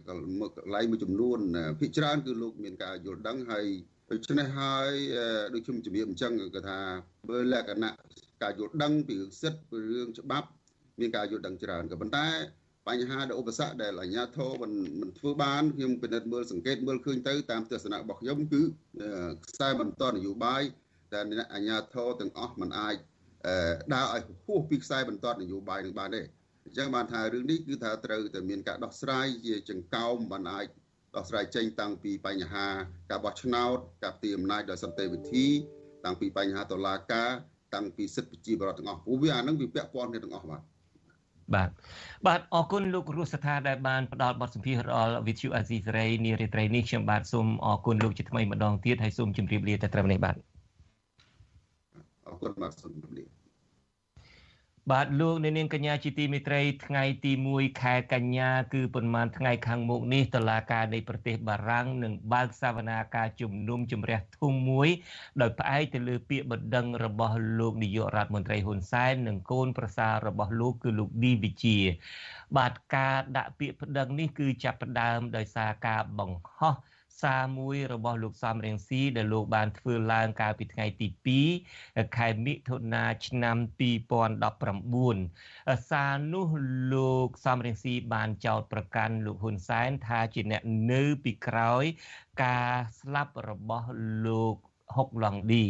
[0.08, 1.40] កន្លែងមួយចំនួន
[1.80, 3.66] ភាគច្រើនគឺលោកមានការយល់ដឹងហើយ
[4.12, 4.92] ដូច្នេះហើយ
[5.54, 6.80] ដូចខ្ញុំជំរាបអញ្ចឹងគឺថា
[7.30, 7.92] បើលក្ខណៈ
[8.42, 10.48] ការយល់ដឹងពីរឿងសិទ្ធិពីរឿងច្បាប់
[11.00, 12.28] មានការយល់ដឹងច្រើនក៏ប៉ុន្តែ
[12.88, 14.72] បញ្ហាដែលឧបសគ្គដែលអាជ្ញាធរមិន
[15.02, 18.62] មិនធ្វើបានខ្ញុំពិនិត្យមើលសង្កេតមើលឃើញទៅតាមទស្សនៈរបស់ខ្ញុំគឺ
[19.48, 20.62] ខ្សែបន្តនយោបាយ
[21.14, 22.96] ដែលអាជ្ញាធរទាំងអស់មិនអាច
[23.94, 26.22] ដើរឲ្យហួសពីខ្សែបន្តនយោបាយនឹងបានទេ
[26.66, 30.68] អញ្ចឹងបានថារឿងនេះគឺថាត្រូវតែមានការដោះស្រាយជាចង្កោមបានអាច
[31.16, 32.68] ដោះស្រាយចេញតាំងពីបញ្ហា
[33.10, 35.48] ការបោះឆ្នោតការផ្ទេរអំណាចដោយសន្តិវិធី
[36.06, 37.32] តាំងពីបញ្ហាតុលាការ
[37.76, 40.62] តាំងពីសិទ្ធិប្រជាពលរដ្ឋទាំងអស់ព្រោះវាអានឹងវាពាក់ព័ន្ធគ្នាទាំងអស់បាទ
[41.56, 41.70] បាទ
[42.28, 50.36] បាទអរគុណលោករស់ស្ថាដែលបានផ្ដល់បទសម្ភាសន៍ដល់វិទ្យុអាស៊ីសេរីនារីត្រីនេះខ្ញុំបាទសូមអរគុណលោកជាថ្មីម្ដងទៀតហើយសូមជម្រាបលាតែត្រឹមនេះបាទ
[52.28, 53.41] អរគុណបាទសូមជម្រាបលា
[54.90, 64.90] បាទលោកអ្នកនាងកញ្ញាជាទីមេត្រីថ្ងៃទី1ខែកញ្ញាគឺប៉ុន្មានថ្ងៃខាងមុខនេះតឡាការនៃប្រទេសបារាំងនឹងបើកសវនាការជំនុំជម្រះធំមួយ
[65.42, 71.78] ដោយផ្អែកទៅលើពាក្យបណ្ដឹងរបស់លោកនាយករដ្ឋមន្ត្រីហ៊ុនសែននិងកូនប្រសាររបស់លោកគឺលោកឌីវិជា
[72.58, 76.76] បាទការដាក់ពាក្យបណ្ដឹងនេះគឺចាប់ផ្ដើមដោយសារការបង្ហោះ
[77.24, 81.08] សារមួយរបស់លោកសំរៀងស៊ីដែលលោកបានធ្វើឡើងកាលពីថ្ងៃទី
[81.62, 83.58] 2ខែមិថុនាឆ្នាំ
[83.90, 86.48] 2019សារនោះ
[86.94, 90.62] លោកសំរៀងស៊ីបានចោទប្រកាន់លោកហ៊ុនសែនថាជាអ្នក
[90.92, 91.84] នៅពីក្រោយ
[92.44, 93.90] ការស្លាប់របស់
[94.28, 94.56] លោក
[94.96, 95.66] ហុកឡុងឌី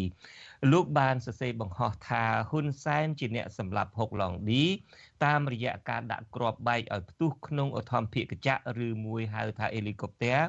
[0.71, 4.63] លោកបានសរសេរបង្ហោះថាហ៊ុនសែនជាអ្នកសម្លាប់ហុកឡុងឌី
[5.25, 10.39] តាមរយៈការដាក់គ្រាប់បែកឲ្យផ្ទុះក្នុងឧទ្ធម្ភាគកញ្ចក់ឬមួយហៅថាហេលីកុបទ័រ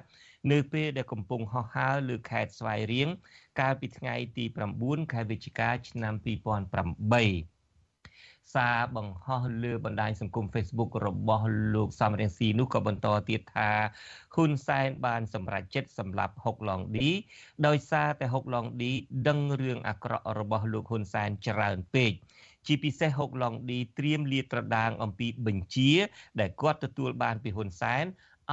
[0.51, 3.09] នៅពេលដែលកំពុងហោះហើរលើខេត្តស្វាយរៀង
[3.61, 4.45] កាលពីថ្ងៃទី
[4.79, 7.53] 9ខែវិច្ឆិកាឆ្នាំ2008
[8.55, 13.71] សារបង្ហោះលើបណ្ដាញសង្គម Facebook របស់លោកសំរៀងស៊ីនោះក៏បន្តទៀតថា
[14.35, 17.09] ហ៊ុនសែនបានសម្រេចចិត្តសម្លាប់ហុកឡុងឌី
[17.67, 18.93] ដោយសារតែហុកឡុងឌី
[19.29, 22.13] ដឹងរឿងអាក្រក់របស់លោកហ៊ុនសែនច្រើនពេក
[22.67, 25.93] ជាពិសេសហុកឡុងឌីត្រៀមលាតត្រដាងអំពីបញ្ជា
[26.41, 28.05] ដែលគាត់ទទួលបានពីហ៊ុនសែន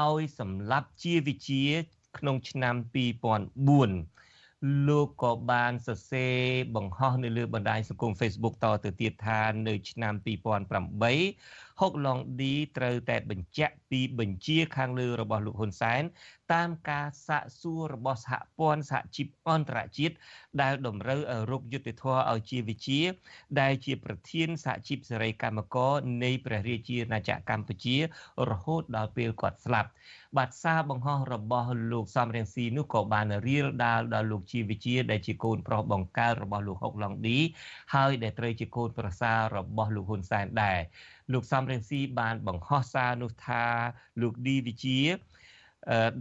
[0.07, 1.63] ឲ្យសម្លាប់ជាវិជា
[2.17, 2.75] ក្នុងឆ្នាំ
[4.15, 6.37] 2004លោកក៏បានសរសេរ
[6.75, 16.03] បង្ហោះនៅលើបណ្ដាញសង្គម Facebook តទៅទៀតថានៅឆ្នាំ2008 ហុកឡុងឌីត្រូវតែបញ្ជាក់ពីបញ្ជាខាងលើរបស់លោកហ៊ុនសែន
[16.53, 20.15] តាមការសាកសួររបស់សហព័ន្ធសហជីពអន្តរជាតិ
[20.61, 23.01] ដែលតម្រូវឲ្យរកយុត្តិធម៌ឲ្យជាវិជា
[23.61, 27.97] ដែលជាប្រធានសហជីពសេរីកម្មករនៃព្រះរាជាណាចក្រកម្ពុជា
[28.49, 29.89] រហូតដល់ពេលគាត់ស្លាប់
[30.37, 37.37] បាទសារបង្ហោះរបស់លោកសំរៀងស៊ីនោះក៏បានរៀលដាលដល់លោកជាវិជា ដែលជាកូនប្រុសបង្កើតរបស់លោកហុកឡុងឌី
[37.95, 40.79] ហើយដែលត្រូវជាកូនប្រសាររបស់លោកហ៊ុនសែនដែរ
[41.33, 43.63] លោកសំរងស៊ីបានបង្ហោះសារនោះថា
[44.21, 44.99] លោកឌីវិជា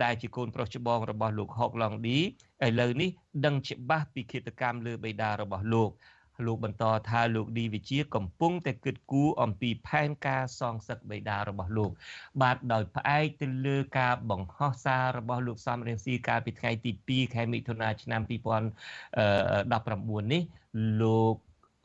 [0.02, 2.18] ដែលជាកូនប្រុសច្បងរបស់លោកហុកឡុងឌី
[2.66, 3.11] ឥឡូវនេះ
[3.44, 5.90] ដឹងច្បាស់ពីឃាតកម្មលើបិតារបស់លោក
[6.46, 11.90] លោកបន្តថាលោកឌីវិជាកំពុងតែគិតគូរអំពីផែនការសងសឹកបិតារបស់លោក
[12.42, 20.42] បាទដោយផ្អែកទៅលើការបង្ហោះសាររបស់លោកសំរៀងស៊ីកាលពីថ្ងៃទី2ខែមិថុនាឆ្នាំ2019នេះ
[21.02, 21.34] លោក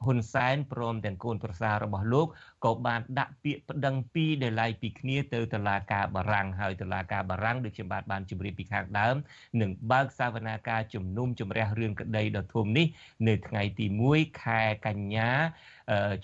[0.06, 2.28] ហ៊ុនសែនព្រមទាំងកូនប្រសាររបស់លោក
[2.66, 9.16] ក៏បានដាក់ពាក្យប្តឹងពីរដែលឡាយពីគ្នាទៅតុលាការបារាំងហើយតុលាការបារាំងដូចខ្ញុំបាទបានជម្រាបពីខាងដើម
[9.62, 12.88] នឹងបើកសវនាការជំនុំជម្រះរឿងក្តីដ៏ធំនេះ
[13.28, 13.86] នៅថ្ងៃទី
[14.16, 15.32] 1ខែកញ្ញា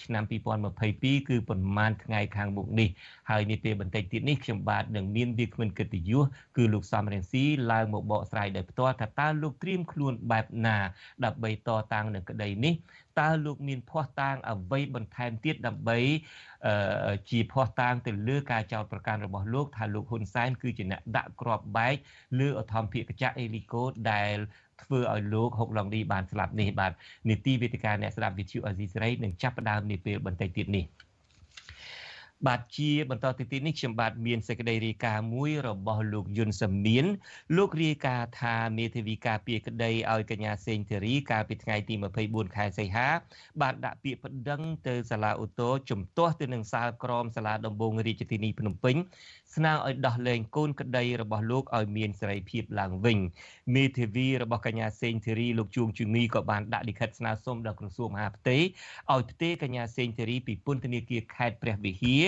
[0.03, 0.23] ឆ្នាំ
[0.75, 2.89] 2022គឺប្រមាណថ្ងៃខាងមុខនេះ
[3.29, 6.23] ហើយនាពេលបន្តិចទៀតនេះខ្ញុំបាទនឹងមានវាគ្មិនកិត្តិយស
[6.57, 10.77] គឺលោកសំរងស៊ីឡើងមកបកស្រាយដោយផ្ទាល់ថាតើលោកត្រៀមខ្លួនបែបណា
[11.25, 12.73] ដើម្បីតតាំងនឹងក្តីនេះ
[13.19, 15.97] តើលោកមានភ័ស្តុតាងអ្វីបន្ថែមទៀតដើម្បី
[17.29, 21.95] ជាភ័ស្តុតាងទៅលើការចោទប្រកាន់របស់លោកថាលោកហ៊ុនសែនគឺជាអ្នកដាក់គ្រាប់បែក
[22.39, 24.35] លើអធម្មភិកចៈអេលីកូដែល
[24.83, 26.91] ធ្វើឲ្យលោកហុកឡុងឌីបានស្លាប់នេះបាទ
[27.29, 30.85] នីតិវេទិកាអ្នកស្ដាប់វិទ្យុអេស៊ីសេរីនឹងចាប់ផ្ដើមនាពេលបន្តិចទៀតនេះ។
[32.47, 37.05] បាទជាបន្តទៅទីនេះខ្ញុំបាទមានសេចក្តីរាយការណ៍មួយរបស់លោកយុនសាមៀន
[37.57, 43.07] លោករាយការណ៍ថាមេធាវីការពារក្តីឲ្យកញ្ញាសេងធីរីកាលពីថ្ងៃទី24ខែសីហា
[43.61, 48.95] បានដាក់ពាក្យប្តឹងទៅសាលាឧទ្ធរជំទាស់ទៅនឹងសាលក្រមសាលាដំបងរាជធានីភ្នំពេញ
[49.55, 53.17] ស្នើឲ្យដោះលែងកូនក្តីរបស់លោកឲ្យមានសេរីភាពឡើងវិញ
[53.75, 62.23] មេធាវីរបស់កញ្ញាសេងធីរីលោកជួងជូនីក៏បានដាក់លិខិតស្នើសុំដល់ក្រសួងមហាផ្ទៃឲ្យផ្ទេរកញ្ញាសេងធីរីពីពន្ធនាគារខេត្តព្រះវិហារ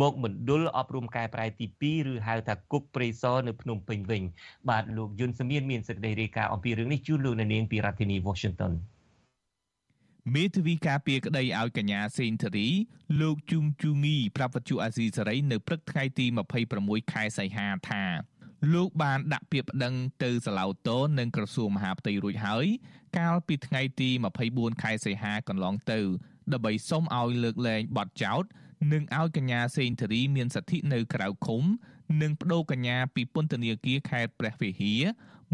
[0.00, 4.22] មកមណ្ឌលអប់រំកែប្រែទី2ឬហៅថាគុកព្រៃសរនៅភ្នំពេញវិញ
[4.68, 8.74] បាទលោកយុនសមៀនមានសេចក្តីរាយការណ៍អំពីរឿងនេះជូនលោកនាងពីរដ្ឋធានី Washington
[10.34, 12.68] មេធាវីការពារក្តីឲ្យកញ្ញាសេងធារី
[13.20, 16.26] លោកជុងជូងីប្រាប់វិទ្យុអាស៊ីសេរីនៅព្រឹកថ្ងៃទី
[16.68, 18.02] 26ខែសីហាថា
[18.74, 22.66] លោកបានដាក់ពាក្យប្តឹងទៅសាឡាវតូននិងក្រសួងមហាផ្ទៃរួចហើយ
[23.18, 24.10] កាលពីថ្ងៃទី
[24.46, 26.00] 24ខែសីហាកន្លងទៅ
[26.52, 28.44] ដើម្បីសុំឲ្យលើកលែងបទចោទ
[28.92, 31.62] និងឲ្យកញ្ញាសេងធារីមានសិទ្ធិនៅក្រៅឃុំ
[32.22, 35.02] និងបដូរកញ្ញាពីពន្ធនាគារខេត្តព្រះវិហារ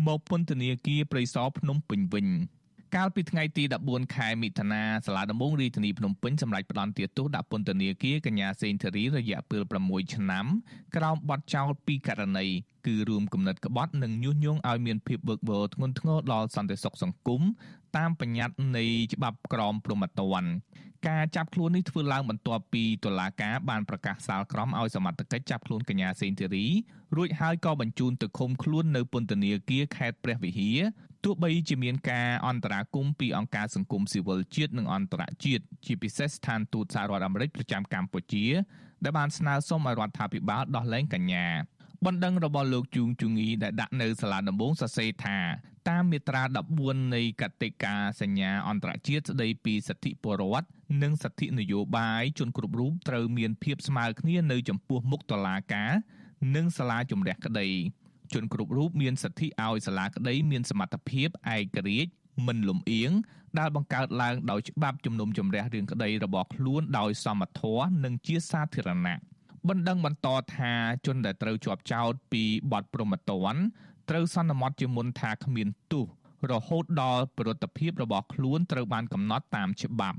[0.07, 2.29] មកពន្ធនាគារព្រៃសរភ្នំពេញវិញ។
[2.99, 10.47] កាលពីថ្ងៃទី14ខែមិថុនាសាលាដំបងរាជធានីភ្នំពេញសម្រេចផ្តន្ទាទោសដាក់ពន្ធនាគារកញ្ញាសេងធារីរយៈពេល6ឆ្នាំ
[10.97, 12.47] ក្រោមបទចោទពីករណី
[12.87, 17.43] គឺរួមគំនិតក្បត់និងញុះញង់ឲ្យមានភាពវឹកវរធ្ងន់ធ្ងរដល់សន្តិសុខសង្គម
[17.97, 18.85] តាមបញ្ញត្តិនៃ
[19.15, 20.51] ច្បាប់ក្រមព្រហ្មទណ្ឌ
[21.09, 26.67] ការចាប់ខ្លួននេះធ្វើឡើងបន្ទាប់ពីតុលាការបានប្រកាសសាលក្រមឲ្យសមត្ថកិច្ចចាប់ខ្លួនកញ្ញាសេងធីរី
[27.17, 30.79] រួចហើយក៏បញ្ជូនទៅឃុំខ្លួននៅពន្ធនាគារខេត្តព្រះវិហារ
[31.25, 38.47] ទោះបីជាមានការអន្តរាគមពីអង្គការសង្គមស៊ីវិលជាតិនិងអន្តរជាតិជាពិសេសស្ថានទូតសហរដ្ឋអាមេរិកប្រចាំកម្ពុជា
[39.05, 41.47] ដែលបានស្នើសុំឲ្យរដ្ឋាភិបាលដោះលែងកញ្ញា
[42.07, 45.39] បណ្ដឹងរបស់លោកជួងជងីដែលដាក់នៅសាលាដំបងសរសេរថា
[45.89, 46.43] តាមមាត្រា
[46.79, 50.69] 14នៃកតិកាសញ្ញាអន្តរជាតិស្តីពីសិទ្ធិពលរដ្ឋ
[51.03, 55.93] និងសិទ្ធិនយោបាយជនគ្រប់រូបត្រូវមានភាពស្មើគ្នានៅចំពោះមុខតុលាការ
[56.55, 57.69] និងសាលាជំរះក្តី
[58.33, 62.11] ជនគ្រប់រូបមានសិទ្ធិឲ្យសាលាក្តីមានសមត្ថភាពឯករាជ្យ
[62.47, 63.11] មិនលំអៀង
[63.59, 69.19] ដែលបង្កើតឡើងដោយច្បាប់ជំនុំជម្រះរឿងក្តីរបស់ខ្លួនដោយសមធម៌និងជាសាធារណៈ
[69.69, 70.73] បណ្ដឹងបន្តថា
[71.07, 73.55] ជនដែលត្រូវជាប់ចោទពីបទប្រមទ័ន
[74.11, 76.07] ត្រូវសន្មត់ជាមុនថាគ្មានទោស
[76.53, 80.19] រហូតដល់ប្រតិភិបរបស់ខ្លួនត្រូវបានកំណត់តាមច្បាប់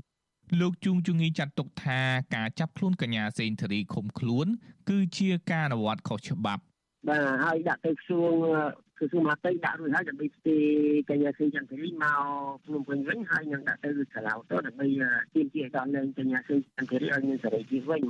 [0.60, 2.00] លោកជួងជងីចាត់ទុកថា
[2.34, 4.46] ការចាប់ខ្លួនកញ្ញាសេងធារីឃុំខ្លួន
[4.90, 6.62] គឺជាការអនុវត្តខុសច្បាប់
[7.08, 8.32] បាទហើយដាក់ទៅក្រសួង
[8.98, 10.58] ក្រសួងមហាផ្ទៃដាក់រួចហើយដើម្បីស្ទី
[11.10, 12.20] កញ្ញាសេងចន្ទរីមក
[12.64, 14.86] ភ្នំពេញវិញហើយនឹងដាក់ទៅសាឡាវទៅដើម្បី
[15.34, 18.02] ទាមទារដល់លែងកញ្ញាសេងចន្ទរីឲ្យមានសេរីភាពវិញ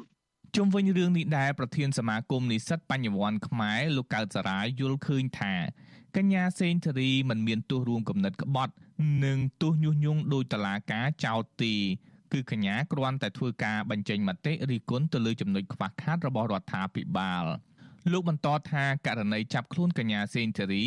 [0.55, 5.55] ជុំវិញរឿងនេះដែរប្រធានសមាគមនិស្សិតបញ្ញវន្តខ្មែរលោកកើតសរាយយល់ឃើញថា
[6.17, 8.73] កញ្ញាសេងធារីមិនមានទោសរួមគំនិតក្បត់
[9.25, 11.75] និងទោសញុះញង់ដោយតឡាការចោទទី
[12.33, 17.45] គឺកញ្ញាគ្រាន់តែធ្វើការបញ្ចេញមតិរិះគន់ទៅលើចំណុចខ្វះខាតរបស់រដ្ឋាភិបាល
[18.13, 20.85] លោកបន្តថាករណីចាប់ខ្លួនកញ្ញាសេងធារី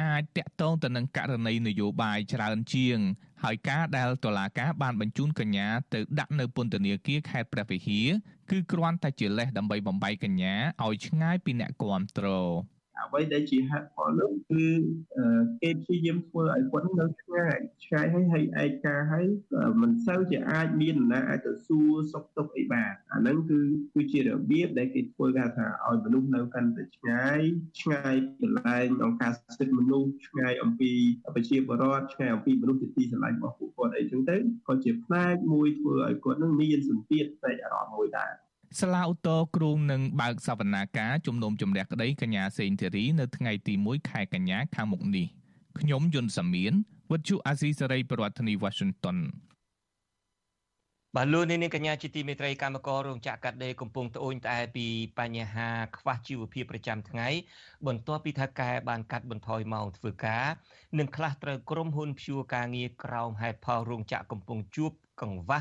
[0.00, 2.98] អាចតាក់ទងទៅនឹងករណីនយោបាយច្រើនជាង
[3.42, 8.08] ហើយការដែលតុលាការបានបញ្ជូនកញ្ញាទៅដាក់នៅពន្ធនាគារខេត្តព្រះវិហារ
[8.50, 12.26] គឺគ្រាន់តែជាលេសដើម្បីបំបីកញ្ញាឲ្យឆ្ងាយពីអ្នកគាំទ្រ
[13.04, 14.64] អ្វីដែលជាហេតុផលនោះគឺ
[15.62, 19.26] គេព្យាយាមធ្វើឲ្យគាត់នៅឆ្ងាយឆ្ងាយហើយហើយឯកាហើយ
[19.82, 23.60] មិនសូវជាអាចមានដំណើរអាចទៅសួរសុខទុក្ខអីបានអាហ្នឹងគឺ
[23.94, 27.40] គឺជារបៀបដែលគេធ្វើគេថាឲ្យមនុស្សនៅកាន់តែឆ្ងាយ
[27.80, 30.92] ឆ្ងាយពីកន្លែងអង្គការសិទ្ធិមនុស្សឆ្ងាយអំពី
[31.34, 34.36] ប្រជាពលរដ្ឋឆ្ងាយអំពីមនុស្សជាទីស្រឡាញ់របស់ពួកគាត់អីចឹងទៅ
[34.68, 38.32] ក៏ជាផ្នែកមួយធ្វើឲ្យគាត់នឹងមានសម្ពាធផ្នែកអារម្មណ៍មួយដែរ
[38.80, 45.26] សាលាឧទ្ធរគ្រូនឹងបើកសវនាការជំនុំជម្រះក្តីកញ្ញាសេងធីរីនៅថ្ងៃទី1ខែកញ្ញាខាងមុខនេះ
[45.80, 46.72] ខ្ញុំយុនសាមៀន
[47.10, 49.18] វិទ្យុអាស៊ីសេរីប្រធានាធិបតី Washington
[51.16, 54.86] បាទលោកនាងកញ្ញាជាទីមេត្រីកម្មកររោងចក្រកាត់ដេរកំពុងត្អូញត្អែពី
[55.18, 57.28] បញ្ហាខ្វះជីវភាពប្រចាំថ្ងៃ
[57.86, 60.46] បន្ទាប់ពីថាកែបានកាត់បន្ថយម៉ោងធ្វើការ
[60.98, 65.60] និងខ្លះត្រូវក្រុមហ៊ុនព្យួរការងារក្រោមហេតុផលរោងចក្រកំពុងជួបកង្វះ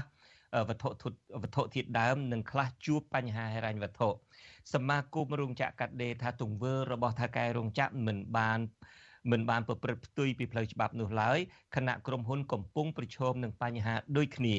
[0.69, 0.89] វត្ថុ
[1.41, 4.09] វត្ថុធាតុដើមនិងខ្លះជួបបញ្ហាហិរញ្ញវត្ថុ
[4.73, 8.59] សមាគមរោងចក្រកាត់ដេរថាទង្វើរបស់ថៅកែរោងចក្រមិនបាន
[9.31, 11.39] មិនបានប្រព្រឹត្តផ្ទុយពីផ្លូវច្បាប់នោះឡើយ
[11.75, 14.55] ខណៈក្រុមហ៊ុនកំពុងប្រឈមនឹងបញ្ហាដូចគ្នា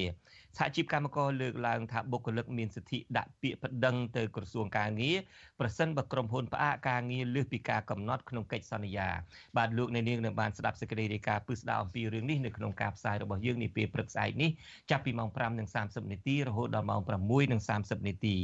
[0.58, 5.16] សហជីពកម្មករលើកឡើងថាបុគ្គលិកមានសិទ្ធិដាក់ពាក្យប្តឹងទៅក្រសួងការងារ
[5.60, 9.08] ប្រសិនបើក្រុមហ៊ុនផ្អាកការងារលើសពីការកំណត់ក្នុងកិច្ចសន្យា
[9.56, 14.50] បាទលោកអ្នកនាងនឹងបានស្ដាប់សេចក្តីរាយការណ៍ពិស្ដារអំពីរឿងនេះនៅក្នុងការផ្សាយរបស់យើងនាពេលព្រឹកស្អែកនេះ
[14.90, 15.28] ចាប់ពីម៉ោង
[15.70, 18.36] 5:30នាទីរហូតដល់ម៉ោង6:30នាទី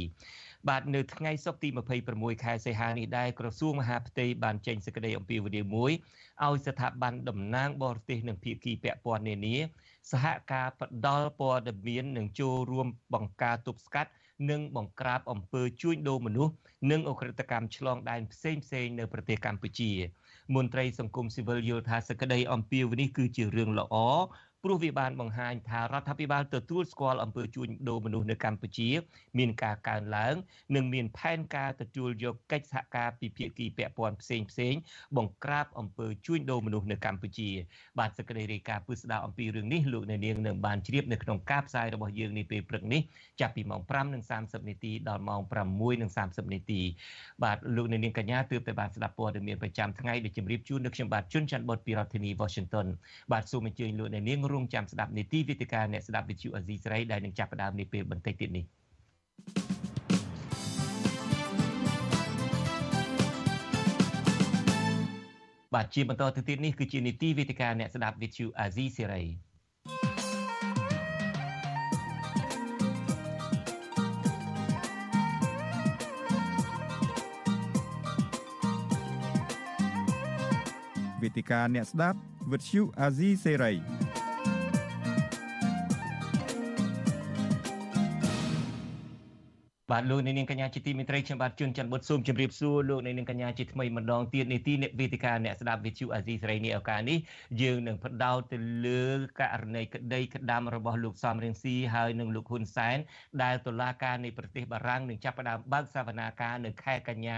[0.67, 1.69] បាទនៅថ្ងៃសុក្រទី
[2.07, 5.91] 26ខែសីហានេះដែរក្រសួងមហាផ្ទៃបានចេញសេចក្តីអំពាវនាវមួយ
[6.45, 9.55] ឲ្យស្ថាប័នតំណាងបរទេសនិងភាគីពាក់ព័ន្ធនានា
[10.11, 14.11] សហការផ្ដល់ព័ត៌មាននិងចូលរួមបង្ការទប់ស្កាត់
[14.49, 16.53] និងបង្ក្រាបអំពើជួញដូរមនុស្ស
[16.91, 19.91] និងអ ுக ្រិតកម្មឆ្លងដែនផ្សេងផ្សេងនៅប្រទេសកម្ពុជា
[20.55, 23.95] មន្ត្រីសង្គមស៊ីវិលយល់ថាសក្តីអំពាវនេះគឺជារឿងល្អ
[24.63, 28.89] ព្រោះវាបានបង្ហាញថារដ្ឋាភិបាលទទួលស្គាល់អំពើជួញដូរមនុស្សនៅកម្ពុជា
[29.37, 30.35] មានការកើនឡើង
[30.75, 34.73] និងមានផែនការទទួលយកកិច្ចសហការពីភាគីពាក់ព័ន្ធផ្សេងផ្សេង
[35.17, 37.49] បង្ក្រាបអំពើជួញដូរមនុស្សនៅកម្ពុជា
[37.99, 43.01] បាទសេចក្តីរាយការណ៍ពឹស្ដារអំពីរឿងនេះលោកអ្នកនាងនឹងបានជ្រាបនៅក្នុងការផ្សាយរបស់យើងនាពេលព្រឹកនេះ
[43.39, 43.81] ចាប់ពីម៉ោង
[44.27, 45.41] 5:30នាទីដល់ម៉ោង
[45.93, 46.81] 6:30នាទី
[47.43, 52.87] បាទលោកអ្នកនាងកញ្ញាទើបតែបានស្ដាប់ព័ត៌មានប្រចាំថ្ងៃដែលជម្រាបជូននៅខ្ញុំបាទជួនច័ន្ទបុតពីរដ្ឋធានី Washington
[53.31, 58.65] បាទសូមអញ្ជើញលោកអ្នកនាងរងចាំស្ដាប់នីតិវិទ្យាអ្នកស្ដាប់វិទ្យុអាស៊ីសេរីដែលនឹងចាប់ផ្ដើមនាពេលបន្តិចទៀតនេះ
[65.73, 69.23] បាទជាបន្តទៅទៀតនេះគឺជានីតិវិទ្យាអ្នកស្ដាប់វិទ្យុអាស៊ីសេរី
[81.21, 82.19] វេទិកាអ្នកស្ដាប់
[82.51, 84.18] វិទ្យុអាស៊ីសេរី
[89.91, 97.17] បាទលោកនាងកញ្ញាជាទីមេត្រីខ្ញុំបាទជួនច័ន្ទបុតស៊ូមជម្រាបសួរលោកនាងកញ្ញាជាថ្មីម្ដងទៀតនីតិវេទិកាអ្នកស្ដាប់វិទ្យុអាស៊ីសេរីនេះឱកាសនេះ
[97.61, 99.05] យើងនឹងផ្ដោតទៅលើ
[99.39, 102.97] ករណីក្តីក្តាំរបស់លោកសំរៀងស៊ីហើយនិងលោកហ៊ុនសែន
[103.43, 107.37] ដែលតុលាការនៃប្រទេសបារាំងនឹងចាប់ផ្ដើមបើកសវនាការនៅខែកញ្ញា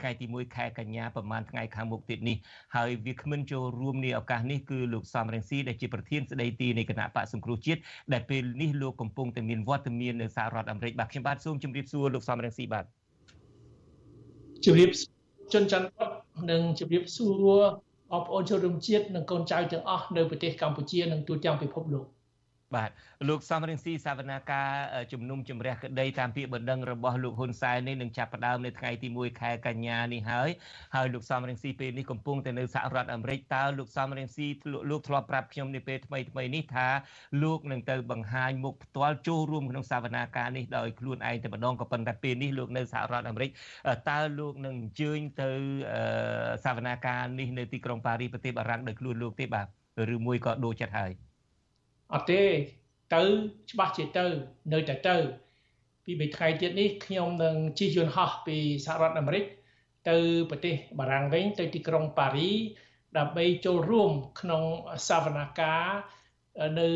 [0.00, 2.36] ថ្ងៃទី1ខែកញ្ញាប្រហែលថ្ងៃខាងមុខទៀតនេះ
[2.76, 7.80] ហើយវាគ្មិនចូលរួមในឱកាសនេះគឺលោកសំរៀងស៊ីដែលជាប្រធានស្ដីទីនៃគណៈបកសង្គ្រោះជាតិ
[8.12, 12.84] ដែលពេលនេះលោកកំពុងតែមានវត្តមាននៅសហរដ្ឋអាមេរិកបាទខ្ញុំបាទសូមជម្រាបសួរលោកសំរងស៊ីបាទ
[14.64, 14.90] ជម្រាប
[15.52, 15.88] ជនច័ន្ទ
[16.50, 17.32] និងជម្រាបសួរ
[18.10, 22.06] បងប្អូនជនរួមជាតិនិងកូនចៅទាំងអស់នៅប្រទេសកម្ពុជានិងទូទាំងពិភពលោក
[22.74, 22.90] បាទ
[23.28, 24.70] លោកសំរងស៊ីសាវនាការ
[25.12, 30.50] ជំនុំជម្រះក្តីតាមពាក្យបណ្ដឹងរបស់លោកហ៊ុនសែននេះនឹងចាប់ផ្ដើមនៅថ្ងៃទី1ខែកញ្ញានេះហើយ
[30.94, 34.46] ហើយលោកសំរងស៊ីពេលនេះកំពុងតែនៅសហរដ្ឋអាមេរិកតើលោកសំរងស៊ី
[34.90, 36.86] លោកធ្លាប់ប្រាប់ខ្ញុំនាពេលថ្មីថ្មីនេះថា
[37.42, 43.50] លោកនឹងទៅបង្ហាញមុខផ្ទាល់ចូលរួមក្នុងសាវនាការនេះដោយខ្លួនឯងតែម្ដងក៏ប៉ុន្តែពេលនេះលោកនៅសហរដ្ឋអាមេរិក
[44.10, 45.50] តើលោកនឹងអញ្ជើញទៅ
[46.64, 49.66] សាវនាការនេះនៅទីក្រុងប៉ារីសប្រទេសបារាំងដោយខ្លួនលោកទេបាទ
[50.14, 51.12] ឬមួយក៏ដូរចិត្តហើយ
[52.14, 52.42] អត់ទេ
[53.14, 53.22] ទៅ
[53.70, 54.26] ច្បាស់ជាទៅ
[54.72, 55.16] នៅតែទៅ
[56.04, 59.44] ពីបីថ្ងៃទៀតនេះខ្ញុំនឹងជិះយន្តហោះពីសហរដ្ឋអាមេរិក
[60.08, 60.16] ទៅ
[60.50, 62.50] ប្រទេសបារាំងវិញទៅទីក្រុងប៉ារី
[63.18, 64.62] ដើម្បីចូលរួមក្នុង
[65.08, 66.88] សវនកម្មនៅ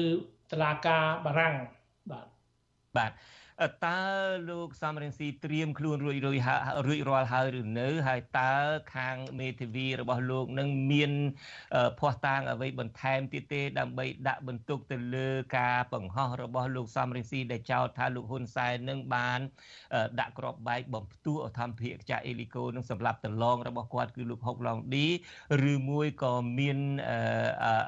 [0.50, 1.54] តុលាការបារាំង
[2.11, 2.26] បាទ
[2.96, 3.11] បាទ
[3.86, 4.00] តើ
[4.50, 6.38] លោកសំរងស៊ីត្រៀមខ្លួនរួចរួច
[6.86, 8.54] រួចរាល់ហើយឬនៅ ហើយតើ
[8.94, 11.12] ខាងមេធាវីរបស់លោកនឹងមាន
[12.00, 19.40] ភ័ស្តុតាងអ្វីបន្ថែមទៀតទេដើម្បីដាក់បន្ទុកទៅលើការបង្ហោះរបស់លោកសំរងស៊ីដែលចោទថាលោកហ៊ុនសែននឹងបាន
[20.20, 25.06] ដាក់ក្របបែកបំផ្ទុះអធម្មភិកចាអេលីកូនឹងសម្រាប់តឡងរបស់គាត់គឺលោកហុកឡងឌី
[25.70, 26.78] ឬមួយក៏មាន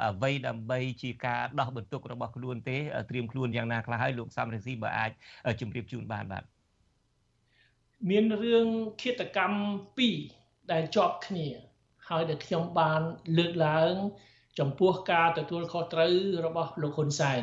[0.05, 2.79] អ្វីដើម្បីជាការដោះបន្ទុករបស់ខ្លួនទេ
[3.11, 6.45] ត្រៀមខ្លួនយ៉ាងណាខ្លះហើយលោកសំរងស៊ីបើអាចជម្រាបជូនបានបាទ
[8.11, 8.69] មានរឿង
[9.01, 9.59] ឃាតកម្ម
[10.17, 11.49] 2ដែលជាប់គ្នា
[12.09, 13.01] ហើយដែលខ្ញុំបាន
[13.39, 13.95] លើកឡើង
[14.59, 16.15] ចំពោះការទទួលខុសត្រូវ
[16.47, 17.43] របស់លោកហ៊ុនសែន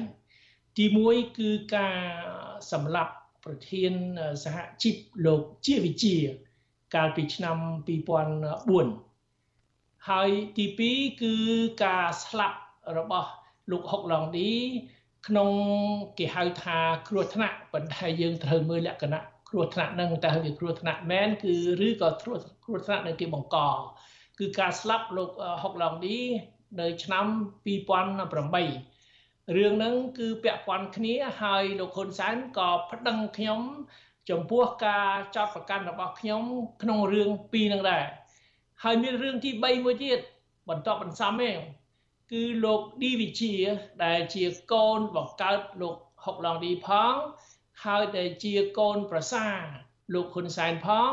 [0.77, 1.97] ទី1គឺការ
[2.71, 3.13] សម្លាប់
[3.45, 3.93] ប្រធាន
[4.43, 4.95] សហជីព
[5.25, 6.15] លោកជាវិជា
[6.95, 7.57] កាលពីឆ្នាំ
[9.27, 11.33] 2004ហើយទី2គឺ
[11.83, 12.59] ការស្លាប់
[12.97, 13.29] របស់
[13.71, 14.51] លោកហុកឡងឌី
[15.27, 15.49] ក្នុង
[16.17, 16.77] គេហៅថា
[17.09, 21.53] គ្រោះថ្នាក់ប៉ុន្តែយើងត្រូវមើលលក្ខណៈគ្រោះថ្នាក់នឹងតើវាគ្រោះថ្នាក់មែនគឺ
[21.87, 23.57] ឬក៏គ្រោះគ្រោះថ្នាក់នៅទីបង្ក
[24.39, 26.17] គឺការស្លាប់លោកហុកឡងឌី
[26.79, 27.25] នៅឆ្នាំ
[27.65, 33.61] 2008រឿងហ្នឹងគឺពាក់ព័ន្ធគ្នាហើយលោកហ៊ុនសែនក៏ប្តឹងខ្ញុំ
[34.29, 36.43] ចំពោះការចោទប្រកាន់របស់ខ្ញុំ
[36.81, 38.05] ក្នុងរឿងពីរហ្នឹងដែរ
[38.83, 40.19] ហើយមានរឿងទី3មួយទៀត
[40.69, 41.51] បន្តបន្សំទេ
[42.31, 43.53] គឺលោកឌីវិជា
[44.05, 47.13] ដែលជាកូនបង្កើតលោកហុកឡងឌីផង
[47.85, 49.47] ហើយដែលជាកូនប្រសា
[50.13, 51.11] លោកហ៊ុនសែនផង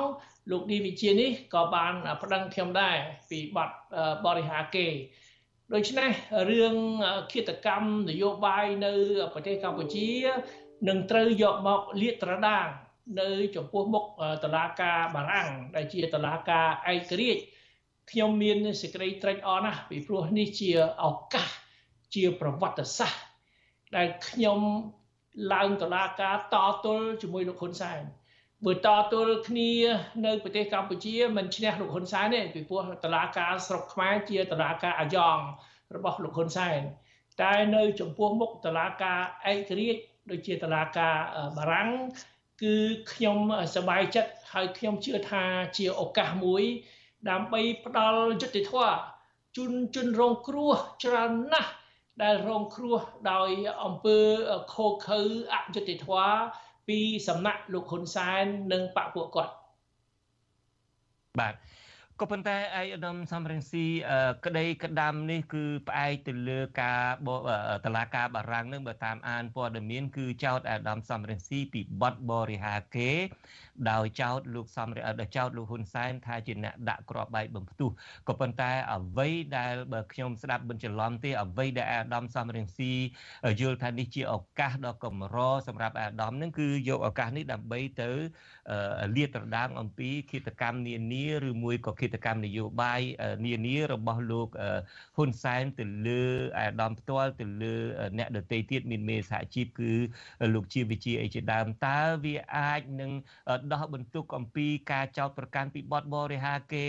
[0.50, 2.96] លោកឌីវិជានេះក៏បានប្តឹងខ្ញុំដែរ
[3.30, 3.70] ពីបទ
[4.24, 4.86] បរិហាគេ
[5.74, 6.10] ដូច្នេះ
[6.50, 6.74] រឿង
[7.32, 8.92] ឃាតកម្មនយោបាយនៅ
[9.32, 10.08] ប្រទេសកម្ពុជា
[10.88, 12.66] នឹងត្រូវយកមកលាតត្រដាង
[13.20, 14.04] នៅចំពោះមុខ
[14.44, 17.42] តឡាការបារាំងដែលជាតឡាការឯករាជ្យ
[18.10, 20.70] ខ្ញុំមានសេចក្តីត្រេកអរណាស់ពីព្រោះនេះជា
[21.04, 21.48] ឱកាស
[22.14, 23.22] ជាប្រវត្តិសាស្ត្រ
[23.96, 24.60] ដែលខ្ញុំ
[25.52, 28.02] ឡើងតឡាការតទល់ជាមួយលោកហ៊ុនសែន
[28.64, 29.72] បើតទល់គ្នា
[30.26, 35.38] នៅប្រទេសកម្ពុជាមិនឈ្នះលោកហ៊ុនសែនទេពីព្រោះតឡាការស្រុកខ្មែរជាតឡាការអាយ៉ង
[35.96, 36.80] របស់លោកហ៊ុនសែន
[37.42, 39.20] តែនៅចំពោះមុខតឡាការ
[39.52, 40.00] ឯករាជ្យ
[40.30, 41.16] ដូចជាតឡាការ
[41.56, 41.90] បារាំង
[42.62, 42.76] គឺ
[43.12, 43.38] ខ្ញុំ
[43.74, 45.42] សប្បាយចិត្តហើយខ្ញុំជឿថា
[45.76, 46.64] ជាឱកាសមួយ
[47.30, 48.98] ដើម្បីផ្ដល់យុត្តិធម៌
[49.56, 50.72] ជូនជនរងគ្រោះ
[51.04, 51.70] ច្រើនណាស់
[52.22, 52.98] ដែលរងគ្រោះ
[53.32, 53.50] ដោយ
[53.84, 54.18] អំពើ
[54.74, 55.20] ខូខើ
[55.52, 56.34] អយុត្តិធម៌
[56.88, 56.98] ពី
[57.28, 59.52] សំណាក់លោកហ៊ុនសែននិងបកពួកគាត់
[61.40, 61.54] បាទ
[62.20, 63.86] ក៏ប៉ុន្តែឯកឧត្តមសំរងស៊ី
[64.46, 67.28] ក្តីក្តាំនេះគឺផ្អែកទៅលើការប
[67.96, 73.10] លាការបារាំងនឹងបើតាមអានព័ត៌មានគឺចោតអាដាមសំរងស៊ីពីបទបរិហាគេ
[73.90, 77.90] ដោយចោតលោកសំរងដោយចោតលោកហ៊ុនសែនថាជាអ្នកដាក់គ្រាប់បែកបំផ្ទុះ
[78.28, 82.92] ក៏ប៉ុន្តែអ្វីដែលបើខ្ញុំស្ដាប់មិនច្រឡំទេអ្វីដែលអាដាមសំរងស៊ី
[83.60, 85.36] យល់ថានេះជាឱកាសដ៏កម្រ
[85.68, 88.10] សម្រាប់អាដាមនឹងគឺយកឱកាសនេះដើម្បីទៅ
[89.16, 93.00] លាតត្រដាងអំពីគិតកម្មនានាឬមួយក៏គិតកម្មនយោបាយ
[93.46, 94.48] នានារបស់លោក
[95.16, 96.22] ហ៊ុនសែនទៅលើ
[96.58, 97.74] អាដាមផ្ទាល់ទៅលើ
[98.18, 99.92] អ្នកដទៃទៀតមានមេសហជីពគឺ
[100.54, 103.10] លោកជាវិជាអីជាដើមតើវាអាចនឹង
[103.72, 106.86] ដោះបន្ទុកអំពីការចោទប្រកាន់ពីបទបរិហាគេ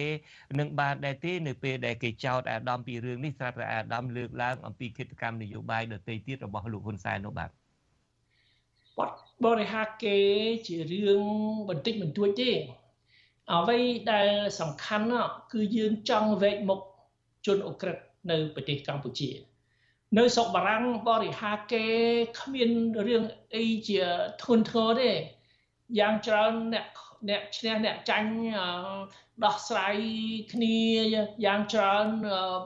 [0.59, 7.49] នឹងបានដែរទេនៅពេលដែលគេចោទអាដាមពីរឿងនេះស្រាប់តែអាដាមលើកឡើងអំពីគិតកម្មនយោបាយដទៃទៀតរបស់លោកហ៊ុនសែននោះបាទ
[8.97, 9.11] បទ
[9.45, 10.17] បរិហាគេ
[10.67, 11.23] ជារឿង
[11.69, 12.51] បន្តិចបន្តួចទេ
[13.53, 13.80] អ្វី
[14.11, 15.07] ដែលសំខាន់
[15.53, 16.80] គឺយើងចង់វែកមុខ
[17.45, 17.97] ជនអ ுக ្រិត
[18.32, 19.30] នៅប្រទេសកម្ពុជា
[20.17, 21.86] នៅស្រុកបារាំងបរិហាគេ
[22.39, 22.69] គ្មាន
[23.07, 23.23] រឿង
[23.55, 24.01] អីជា
[24.41, 25.11] ធ្ងន់ធ្ងរទេ
[25.99, 26.88] យ៉ាងច្រើនអ្នក
[27.29, 28.31] អ្នកឈ្នះអ្នកចាញ់
[29.45, 29.95] ដោះស្រាយ
[30.53, 30.77] គ្នា
[31.45, 32.05] យ៉ាងច្រើន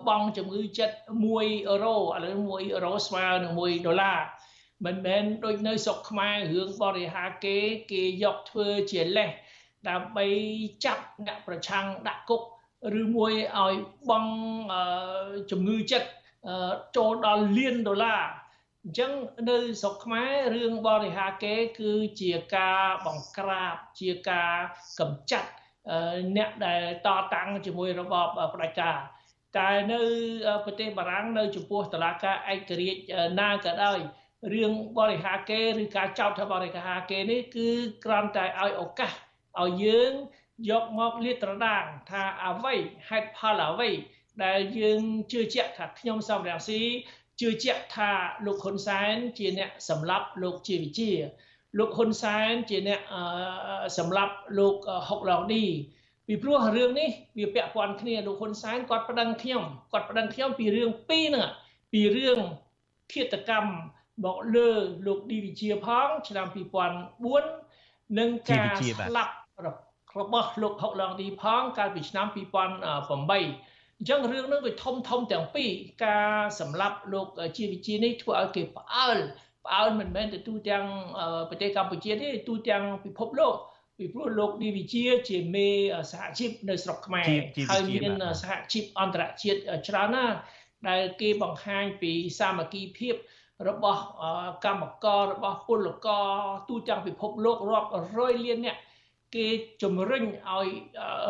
[0.07, 0.95] បងជំងឺចិត្ត
[1.31, 4.19] 1អឺរ៉ូឥឡូវ1អឺរ៉ូស្មើនឹង1ដុល្លារ
[4.85, 7.57] មិនមែនដូចនៅស្រុកខ្មែររឿងបរិហាគេ
[7.91, 9.31] គេយកធ្វើជាលេស
[9.89, 10.27] ដើម្បី
[10.85, 12.41] ចាប់អ្នកប្រឆាំងដាក់គុក
[13.01, 13.73] ឬមួយឲ្យ
[14.09, 14.25] បង
[15.51, 16.09] ជំងឺចិត្ត
[16.95, 18.21] ចូលដល់លានដុល្លារ
[18.85, 19.11] អញ្ចឹង
[19.49, 24.53] នៅស្រុកខ្មែររឿងបរិហាគេ គឺជាការបង្ក្រាបជាការ
[24.99, 25.49] កម្ចាត់
[26.37, 28.97] អ្នកដែលតតាំងជាមួយរបបផ្ដាច់ការ
[29.57, 30.01] តែនៅ
[30.65, 33.01] ប្រទេសបារាំងនៅចំពោះតឡាការឯករាជ្យ
[33.39, 33.99] ណាក៏ដោយ
[34.53, 37.69] រឿងបរិហាគេឬការចោទថាបរិហាគេនេះគឺ
[38.05, 39.11] គ្រាន់តែឲ្យឱកាស
[39.61, 40.11] ឲ្យយើង
[40.69, 42.75] យកមកលាតត្រដាងថាអ្វី
[43.09, 43.89] ហេតុផលអ្វី
[44.43, 45.01] ដែលយើង
[45.31, 46.81] ជឿជាក់ថាខ្ញុំសំរងស៊ី
[47.41, 48.11] ជឿជាក់ថា
[48.45, 51.11] លោកហ៊ុនសែនជាអ្នកសម្លាប់លោកជាវិជា
[51.79, 53.01] លោកហ៊ុនសែនជាអ្នក
[53.97, 54.75] សម្លាប់លោក
[55.09, 55.65] ហុកឡងឌី
[56.27, 61.49] ពីព្រោះរឿងនេះវាពាក់ព័ន្ធគ្នាលោកហ៊ុនសែនគាត់ប្តឹងខ្ញុំគាត់ប្តឹងខ្ញុំពីរឿងពីរហ្នឹង
[61.91, 62.39] ពីរឿង
[63.11, 63.71] ឃាតកម្ម
[64.25, 64.69] មកលើ
[65.07, 66.47] លោកឌីវិជាផងឆ្នាំ
[67.11, 68.73] 2004និងការ
[69.07, 69.33] ស្លាប់
[70.19, 73.70] របស់លោកហុកឡងឌីផងកាលពីឆ្នាំ2008
[74.01, 75.69] អញ្ចឹងរឿងនោះវាធំធំទាំងពីរ
[76.05, 77.27] ការសម្លាប់លោក
[77.57, 79.17] ជាវិជានេះធ្វើឲ្យគេផ្អើល
[79.65, 80.85] ផ្អើលមិនមែនទៅទូទាំង
[81.49, 83.55] ប្រទេសកម្ពុជាទេទូទាំងពិភពលោក
[83.97, 85.67] ពីព្រោះលោកឌីវិជាជាមេ
[86.11, 87.27] សហជីពនៅស្រុកខ្មែរ
[87.69, 90.35] ហើយមានសហជីពអន្តរជាតិច្រើនណាស់
[90.87, 93.15] ដែលគេបង្ហាញពីសាមគ្គីភាព
[93.67, 94.01] របស់
[94.65, 96.27] កម្មកររបស់ពលករ
[96.69, 98.77] ទូទាំងពិភពលោករាប់រយលានអ្នក
[99.35, 99.47] គេ
[99.81, 100.67] ជំរុញឲ្យ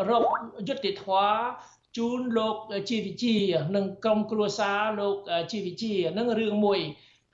[0.08, 0.22] រក
[0.68, 1.32] យុត្តិធម៌
[1.96, 2.56] ជូនលោក
[2.90, 3.36] ជីវិជា
[3.76, 5.16] និងក្រុមគ្រួសារលោក
[5.52, 6.80] ជីវិជានឹងរឿងមួយ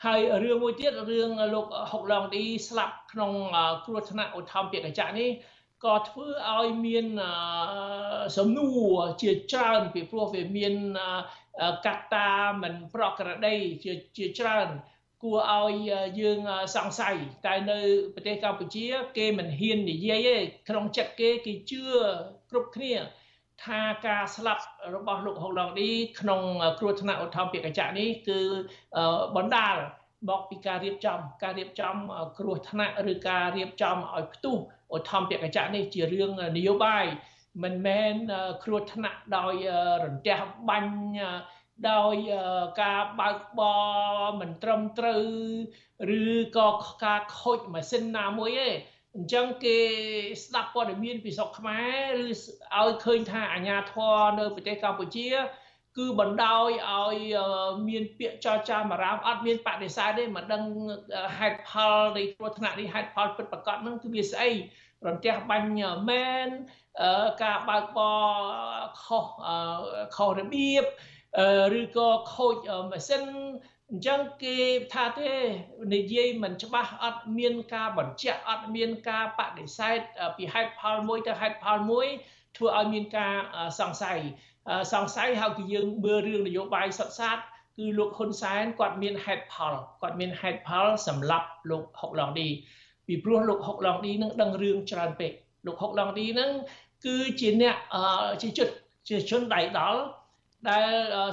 [0.05, 3.33] ហើយរឿងមួយទៀតរឿងលោកហុកឡងឌីស្លាប់ក្នុង
[3.87, 5.31] គ្រោះថ្នាក់ឧទ្ធម្ភាគចក្រនេះ
[5.85, 7.07] ក៏ធ្វើឲ្យមាន
[8.37, 10.75] សំណួរជាច្រើនពីព្រោះវាមាន
[11.87, 12.31] កត្តា
[12.63, 13.55] មិនប្រក្រតី
[13.85, 14.69] ជាជាច្រើន
[15.23, 15.75] គួរឲ្យ
[16.21, 16.39] យើង
[16.75, 17.79] សង្ស័យតែនៅ
[18.15, 18.87] ប្រទេសកម្ពុជា
[19.19, 20.37] គេមិនហ៊ាននិយាយទេ
[20.69, 21.83] ក្នុងចិត្តគេគេជឿ
[22.51, 22.95] គ្រប់គ្នា
[23.65, 24.63] ថាការស្លាប់
[24.95, 25.91] របស់លោកហុកឡងឌី
[26.21, 26.43] ក្នុង
[26.79, 28.41] គ្រោះថ្នាក់ឧទ្ធម្ភាគចក្រនេះគឺ
[29.37, 29.77] បណ្ដាល
[30.29, 31.95] មកពីការរៀបចំការរៀបចំ
[32.39, 34.57] គ្រោះថ្នាក់ឬការរៀបចំឲ្យផ្ទុះ
[34.97, 37.05] ឧទ្ធម្ភាគចក្រនេះជារឿងនយោបាយ
[37.63, 38.15] មិនមែន
[38.65, 39.55] គ្រោះថ្នាក់ដោយ
[40.05, 40.39] រន្ទះ
[40.69, 40.93] បាញ់
[41.91, 42.17] ដោយ
[42.83, 43.61] ការបើកប
[44.21, 45.23] រមិនត្រឹមត្រូវ
[46.21, 46.25] ឬ
[46.59, 46.71] ក៏
[47.05, 48.69] ការខូចម៉ាស៊ីនណាមួយទេ
[49.19, 49.79] អញ្ចឹងគេ
[50.45, 55.29] ស្ដាប់ព័ត៌មានពីស្រុកខ្មែរឬឲ្យឃើញថាអាញាធរនៅប្រទេសកម្ពុជា
[55.97, 57.17] គឺបណ្ដោយឲ្យ
[57.89, 60.63] មានពាក្យចរចាមករាមអត់មានបដិសេធទេមិនដឹង
[61.39, 64.51] ហេតុផលនៃគ្រោះថ្នាក់នេះហេតុផលពិតប្រាកដហ្នឹងគឺវាស្អី
[65.07, 65.69] រន្ទះបាញ់
[66.11, 66.49] មែន
[67.43, 68.25] ការបើកបរ
[69.05, 69.27] ខុស
[70.17, 70.85] ខុសរបៀប
[71.81, 72.55] ឬក៏ខូច
[72.91, 73.25] ម៉ាស៊ីន
[73.93, 74.57] អញ្ចឹងគេ
[74.95, 75.31] ថាទេ
[75.95, 79.99] និយាយមិនច្បាស់អត់មានការបញ្ជាក់អត់មានការបដិសេធ
[80.37, 82.07] ពីហេតុផលមួយទៅហេតុផលមួយ
[82.57, 83.35] ធ្វើឲ្យមានការ
[83.81, 84.19] សង្ស័យ
[84.93, 87.39] សង្ស័យហើយគឺយើងមើលរឿងនយោបាយសុទ្ធសាធ
[87.79, 92.49] គឺលោកហ៊ុនសែនគាត់មានហេតុផលគាត់មានហេតុផលសម្រាប់លោកហុកឡងឌី
[93.07, 95.33] ពីព្រោះលោកហុកឡងឌីនឹងដឹងរឿងច្រើនពេក
[95.67, 96.51] លោកហុកឡងឌីនឹង
[97.07, 97.77] គឺជាអ្នក
[98.43, 98.69] ជាជន
[99.09, 100.01] ជាជនដៃដល់
[100.67, 100.91] ដែល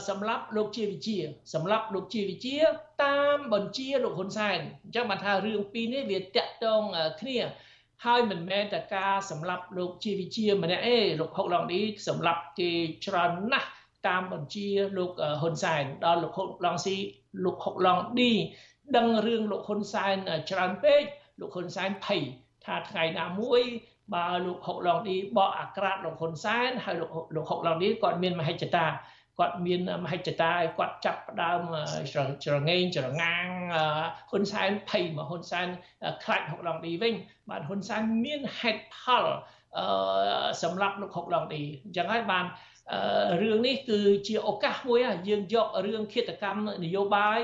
[0.09, 1.17] សម្រាប់លោកជាវិជា
[1.53, 2.57] សម្រាប់លោកជាវិជា
[3.03, 6.82] តាមបញ្ជាលោកហ៊ុនសែនអញ្ចឹងបានថារឿងពីរនេះវាតាក់ទង
[7.21, 7.38] គ្នា
[8.05, 12.71] ហើយមិនមែនតែការសម្រាប់លោកជាវិជាម្នាក់ទេលោកហុកឡងឌីសម្រាប់គេ
[13.05, 13.69] ច្រើនណាស់
[14.07, 14.67] តាមបញ្ជា
[14.97, 15.11] លោក
[15.41, 16.97] ហ៊ុនសែនដល់លោកហុកឡងស៊ី
[17.45, 18.32] លោកហុកឡងឌី
[18.97, 20.15] ដឹងរឿងលោកហ៊ុនសែន
[20.49, 21.03] ច្រើនពេក
[21.39, 22.21] លោកហ៊ុនសែនភ័យ
[22.65, 23.61] ថាថ្ងៃណាមួយ
[24.13, 28.86] បើលោកហុកឡងឌីបកអាក្រាតលោកហ៊ុនសែនហើយលោកលោកហុកឡងឌីគាត់មានមហិច្ឆតា
[29.39, 31.61] គាត់មានមហិច្ឆតាឲ្យគាត់ចាប់ផ្ដើម
[32.45, 33.45] ច្រងេងច្រងាង
[34.29, 35.67] ហ៊ុនសែនភ័យមកហ៊ុនសែន
[36.23, 37.13] ខ្លាចហុកឡងឌីវិញ
[37.49, 39.25] បាទហ៊ុនសែនមានហេតុផល
[40.63, 42.45] សម្រាប់លោកហុកឡងឌីអញ្ចឹងហើយបាន
[43.41, 47.39] រឿងនេះគឺជាឱកាសមួយយើងយករឿងឃាតកម្មនយោបាយ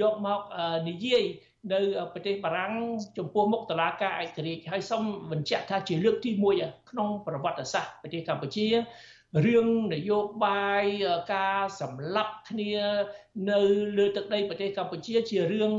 [0.00, 0.40] យកមក
[0.88, 1.24] និយាយ
[1.72, 1.80] នៅ
[2.12, 2.72] ប្រទេសបារាំង
[3.18, 6.30] ចំពោះមុខតឡាការឯករាជ្យហើយសូមបញ្ជាក់ថាជាលើកទី
[6.60, 8.66] 1ក្នុងប្រវត្តិសាស្ត្រប្រទេសកម្ពុជា
[9.44, 10.86] រឿងនយោបាយ
[11.32, 12.72] ការសម្លាប់គ្នា
[13.50, 13.60] នៅ
[13.98, 15.72] លើទឹកដីប្រទេសកម្ពុជាជារឿង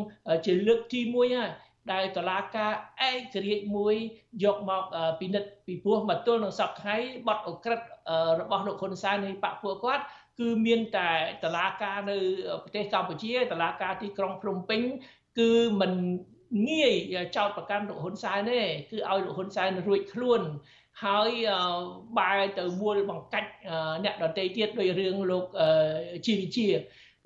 [0.46, 1.50] ជាលើកទី1ហើយ
[1.92, 2.72] ដែលតឡាការ
[3.10, 3.96] ឯករាជ្យមួយ
[4.44, 4.84] យកមក
[5.20, 7.82] ពិនិត្យពីព្រោះមកទល់នឹងសប្តាហ៍បទអក្រិត
[8.42, 10.04] របស់លោកហ៊ុនសែននៃបកពួកគាត់
[10.40, 11.10] គឺមានតែ
[11.44, 12.18] តឡាការនៅ
[12.64, 14.82] ប្រទេសកម្ពុជាតឡាការទីក្រុងភ្នំពេញ
[15.40, 15.94] គឺមិន
[16.70, 16.94] ងាយ
[17.36, 20.42] ចោតប្រកាន់លោកហ៊ុនសែនទេគឺឲ្យលោកហ៊ុនសែនរួចខ្លួន
[21.04, 21.30] ហើយ
[22.18, 23.50] បែរទៅមូលបង្កាច់
[24.04, 25.46] អ្នកដទៃទៀតដោយរឿងលោក
[26.26, 26.68] ជីវិជា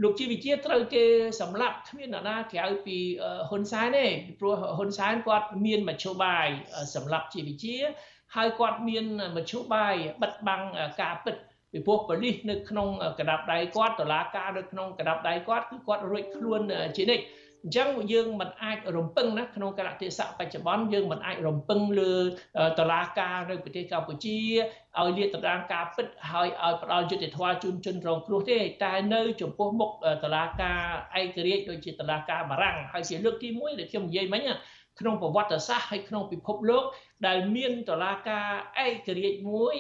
[0.04, 1.04] លោកជីវិជាត្រូវគេ
[1.42, 2.98] សម្លាប់គ្មាននរណាក្រៅពី
[3.50, 4.06] ហ៊ុនសែនទេ
[4.40, 6.48] ព្រោះហ៊ុនសែនគាត់មានមធ្យោបាយ
[6.96, 7.76] សម្លាប់ជីវិជា
[8.36, 9.06] ហើយគាត់មាន
[9.36, 10.64] មធ្យោបាយបិទបាំង
[11.02, 11.36] ការពិត
[11.72, 12.88] ពីព្រោះប៉ូលីសនៅក្នុង
[13.20, 16.62] កណ្ដាប់ដៃគាត់តុលាការនៅក្នុងកណ្ដាប់ដៃគាត់គឺគាត់រួចខ្លួន
[16.98, 17.24] ជានិច្ច
[17.66, 22.16] អញ្ចឹងយើងមិនអាចរំពឹងណាក្នុងកលៈទេសៈបច្ចុប្បន្នយើងមិនអាចរំពឹងលើ
[22.80, 24.38] តឡាការនៅប្រទេសកម្ពុជា
[25.00, 29.92] ឲ្យលាតត្រដាងការពិតហើយឲ្យផ្ដល់យុត្តិធម៌ជូនជនរងគ្រោះទេតែនៅចំពោះមុខ
[30.24, 30.82] តឡាការ
[31.20, 34.42] ឯករាជ្យដូចជាតឡាការបារាំងហើយជាលើកទី1ដែលខ្ញុំនិយាយមិញ
[35.00, 36.84] ក្នុងប្រវត្តិសាស្ត្រហើយក្នុងពិភពលោក
[37.28, 38.48] ដែលមានតឡាការ
[38.86, 39.76] ឯករាជ្យមួយ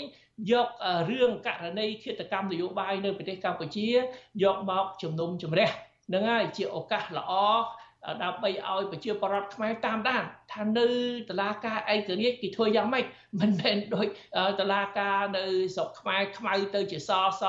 [0.51, 0.67] យក
[1.09, 3.87] រឿងករណីឃាតកម្មនយោបាយនៅប្រទេសកម្ពុជា
[4.43, 5.69] យកមកជំនុំជម្រះ
[6.13, 7.33] នឹងហើយជាឱកាសល្អ
[8.23, 10.87] ដើម្បីឲ្យប្រជាពលរដ្ឋខ្មែរតាមដានថានៅ
[11.29, 13.05] តឡាការឯករាជ្យគេធ្វើយ៉ាងម៉េច
[13.41, 14.07] មិនមែនដូច
[14.59, 15.43] តឡាការនៅ
[15.75, 17.43] ស្រុកខ្មែរខ្មៅទៅជាសស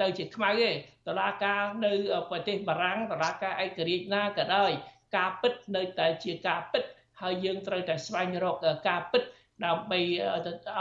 [0.00, 0.70] ទៅជាខ្មៅទេ
[1.08, 1.92] តឡាការនៅ
[2.30, 4.70] ប្រទេសបារាំងតឡាការឯករាជ្យណាក៏ដោយ
[5.16, 6.82] ការពិតនៅតែជាការពិត
[7.22, 8.56] ហើយយើងត្រូវតែស្វែងរក
[8.88, 9.22] ការពិត
[9.64, 10.00] ដើម្បី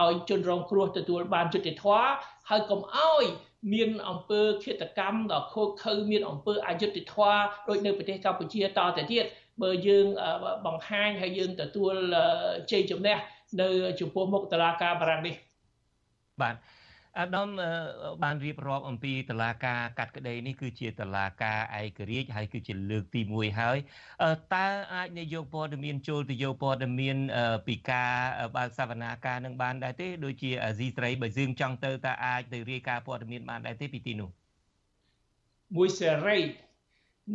[0.02, 2.08] ឲ្យជនរងគ្រោះទទួលបានយុត្តិធម៌
[2.50, 3.26] ហើយកុំឲ្យ
[3.74, 7.38] មានអង្គើឃាតកម្មដល់ខូចខើមានអង្គើអយុត្តិធម៌
[7.68, 9.26] ដូចនៅប្រទេសកម្ពុជាតទៅទៀត
[9.62, 10.06] បើយើង
[10.66, 11.94] បង្ហាញហើយយើងទទួល
[12.72, 13.18] ជ័យជំនះ
[13.62, 15.36] នៅចំពោះមុខតឡាការបារាំងនេះ
[16.42, 16.56] បាទ
[17.20, 17.50] អាដាម
[18.24, 23.78] បានរៀបរាប់អំពីតឡាការកាត់ក្តីនេះគឺជាតឡាការឯករាជ្យហើយគឺជាលើកទី1ហើយ
[24.56, 27.18] តើអាចនយោព័ត៌មានចូលទៅយោព័ត៌មាន
[27.68, 28.12] ពីការ
[28.56, 34.30] បើកសវនាការនឹងបានដែរទេដូចជាអាស៊ីស្រីបើយើងចង់ទៅតើអាចទៅរាយការណ៍ព័ត៌មានបានដែរទេពីទីនោះ
[35.76, 36.40] មួយសេរី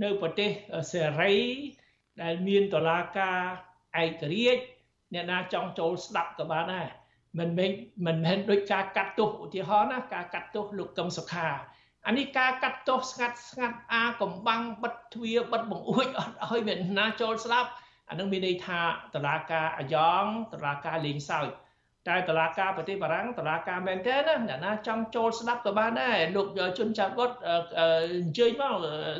[0.02, 0.50] នៅប្រទេស
[0.92, 1.34] សេរី
[2.22, 3.38] ដែលមានតឡាការ
[4.02, 4.62] ឯករាជ្យ
[5.14, 6.88] អ្នកណាចង់ចូលស្ដាប់ក៏បានដែរ
[7.38, 7.70] មិនមែន
[8.06, 11.48] មិនមែនដូចការកាត់ទោសឧទាហរណ៍ណាការកាត់ទោសលោកកឹមសុខា
[12.06, 17.70] អានេះការកាត់ទោសស្ងាត់ស្ងាត់អាកំបាំងបិទទ្វារបិទបង្អួចអត់ឲ្យមានណាចូលស្លាប់
[18.10, 18.80] អានឹងមានន័យថា
[19.14, 21.48] តឡាការអាយ៉ងតឡាការលេងសើច
[22.08, 26.46] តែតឡាការប្រទេសបារាំងតឡាការមែនទេណាអ្នកណាចង់ចូលស្ដាប់ក៏បានដែរលោក
[26.78, 27.30] ជនចៅបុត
[27.78, 27.80] អ
[28.26, 28.74] ញ្ជើញមក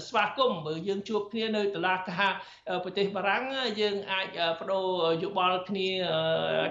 [0.09, 2.31] ស្វាគមន៍បើយើងជួបគ្នានៅតឡាការ
[2.85, 3.43] ប្រទេសបារាំង
[3.81, 4.27] យើងអាច
[4.59, 4.87] បដូរ
[5.23, 5.89] យោបល់គ្នា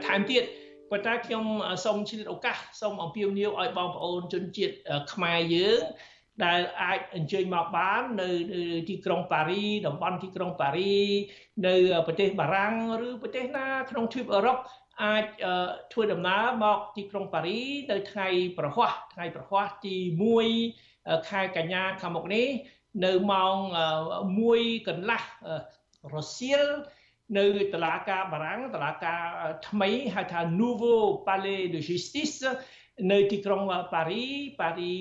[0.08, 0.44] ថែមទៀត
[0.92, 1.46] ប៉ុន្តែខ្ញុំ
[1.86, 4.74] សូមឆ្លៀតឱកាសសូមអំពាវនាវឲ្យបងប្អូនជនជាតិ
[5.14, 5.82] ខ្មែរយើង
[6.46, 8.30] ដែលអាចអញ្ជើញមកបាននៅ
[8.90, 10.98] ទីក្រុងប៉ារីតំបន់ទីក្រុងប៉ារី
[11.68, 11.76] នៅ
[12.08, 12.76] ប្រទេសបារាំង
[13.08, 14.58] ឬប្រទេសណាក្នុងទ្វីបអឺរ៉ុប
[15.04, 15.26] អាច
[15.94, 17.62] ធ្វើដំណើរមកទីក្រុងប៉ារី
[17.92, 18.28] នៅថ្ងៃ
[18.58, 19.96] ប្រហ័សថ្ងៃប្រហ័សទី
[20.62, 22.48] 1ខែកញ្ញាខាងមុខនេះ
[23.06, 23.56] នៅម៉ោង
[24.20, 25.22] 1កន្លះ
[26.16, 26.64] រសៀល
[27.38, 29.22] នៅតឡាការបារាំងតឡាការ
[29.68, 32.40] ថ្មីហៅថា Nouveau Palais de Justice
[33.12, 33.62] នៅទីក្រុង
[33.94, 34.26] ប៉ារី
[34.62, 34.94] ប៉ារី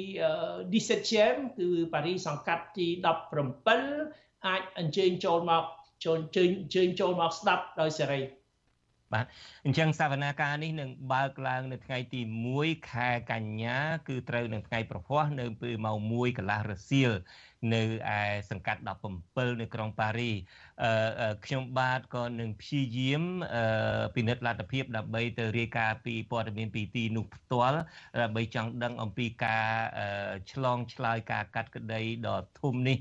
[0.72, 1.26] 17e
[1.58, 2.86] គឺប៉ារីសង្កាត់ទី
[3.66, 5.64] 17អាចអញ្ជើញចូលមក
[6.04, 8.20] ចូលអញ្ជើញចូលមកស្ដាប់ដោយសេរី
[9.12, 9.26] បាទ
[9.64, 12.20] អញ្ចឹងសវនាការនេះនឹងបើកឡើងនៅថ្ងៃទី
[12.56, 17.12] 1ខែកញ្ញា គឺត្រូវនៅថ្ងៃប្រហ័សនៅពេលម៉ោង1កន្លះរសៀល
[17.74, 17.82] នៅ
[18.18, 18.80] ឯសង្កាត់
[19.20, 20.30] 17នៅក្រុងប៉ារី
[21.44, 23.22] ខ្ញុំបាទក៏នឹងព្យាយាម
[24.14, 27.78] ពិនិត្យលទ្ធភាពដើម្បីទៅរាយការណ៍ពីព័ត៌មានពីទីនោះផ្ទាល់
[28.22, 29.66] ដើម្បីចង់ដឹងអំពីការ
[30.52, 32.98] ឆ្លងឆ្លើយការកាត់ក្តីដ៏ធំនេះ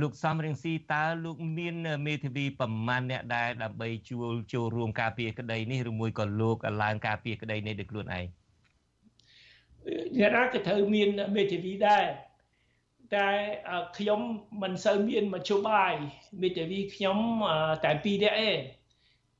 [0.00, 1.74] លោកសំរៀងស៊ីតើលោកមាន
[2.06, 8.26] មេធាវីប្រមាណអ្នកដែរដើម្បីជួលចូលរួមការពារក្តីនេះឬមួយក៏លោកឡើងការពារក្តីនេះដោយខ្លួនឯង
[10.18, 12.04] អ្នកណាក៏ត្រូវមានមេធាវីដែរ
[13.14, 13.28] តែ
[13.98, 14.20] ខ្ញុំ
[14.62, 15.94] មិនសូវមានមធ្យោបាយ
[16.42, 17.18] មេធាវីខ្ញុំ
[17.84, 18.60] តែពីរនាក់ឯង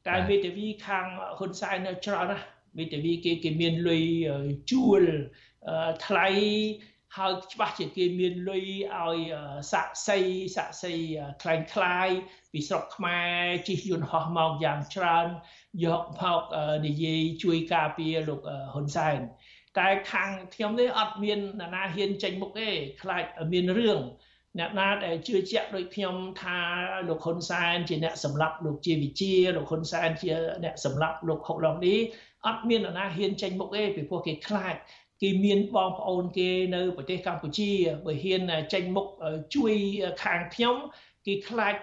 [0.08, 1.06] តែមេធាវីខាង
[1.38, 2.46] ហ៊ុនសែននៅច្រើនណាស់
[2.78, 4.04] មេធាវីគេគេមានលុយ
[4.70, 5.02] ជួល
[6.06, 6.28] ថ្លៃ
[7.16, 8.66] ហើយច្បាស់ជាគេមានលុយ
[8.96, 9.18] ឲ្យ
[9.72, 10.18] សាក់សី
[10.56, 10.94] សាក់សី
[11.42, 12.08] ខ្លាំងខ្លាយ
[12.52, 15.26] ពីស្រុកខ្មែរជិះយន្តហោះមកយ៉ាងច្រើន
[15.84, 16.42] យកមក
[16.86, 18.40] និយាយជួយការពារលោក
[18.72, 19.18] ហ៊ុនសែន
[19.78, 22.68] តែខាងខ្ញុំនេះអត់មានអ្នកណាហ៊ានចេញមុខទេ
[23.02, 24.00] ខ្លាចមានរឿង
[24.58, 26.58] អ្នកណាដែលជឿជាក់ដូចខ្ញុំថា
[27.08, 30.30] លោកហ៊ុនសែនជាអ្នកសម្លាប់លោកជាវិជាលោកហ៊ុនសែនជា
[30.64, 31.98] អ្នកសម្លាប់លោកហុកឡុងនេះ
[32.46, 34.76] អត់មានអ្នកណាហ៊ានចេញមុខទេពីព្រោះគេខ្លាច
[35.22, 37.70] គេមានបងប្អូនគេនៅប្រទេសកម្ពុជា
[38.06, 38.42] បើហ៊ាន
[38.72, 39.06] ចេញមុខ
[39.54, 39.74] ជួយ
[40.22, 40.76] ខាងខ្ញុំ
[41.28, 41.76] គេខ្លាច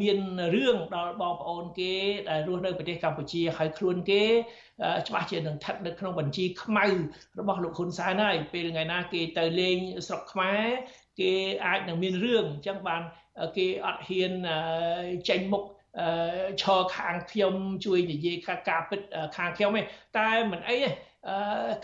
[0.00, 0.18] មាន
[0.54, 1.94] រឿងដល់បងប្អូនគេ
[2.28, 4.22] ដែលរស់នៅប្រទេសកម្ពុជាហើយខ្លួនគេ
[5.08, 6.86] ច្បាស់ជានឹងស្ថិតនៅក្នុងបញ្ជីខ្មៅ
[7.38, 10.64] របស់លោកហ៊ុនសែនហើយពេលថ្ងៃណាគេទៅលេងស្រុកខ្មែរ
[11.20, 11.32] គេ
[11.66, 13.02] អាចនឹងមានរឿងអញ្ចឹងបាន
[13.56, 14.32] គេអត់ហ៊ាន
[15.28, 15.64] ចេញមុខ
[16.62, 19.00] ឈរខាងខ្ញុំជួយនិយាយថាការពិត
[19.36, 19.82] ខាងខ្ញុំទេ
[20.18, 20.90] តែមិនអីទេ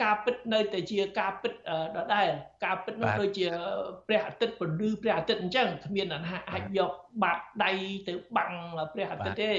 [0.02, 1.52] ការពិតនៅតែជាការពិត
[1.96, 2.28] ដដែល
[2.64, 3.46] ការពិតនោះដូចជា
[4.08, 7.70] ព្រះអាទិត្យពន្លឺព្រះអាទិត្យអញ្ចឹងគ្មានអ្នកណាអាចយកបាតដៃ
[8.08, 8.52] ទៅបាំង
[8.92, 9.50] ព្រះអាទិត្យទេ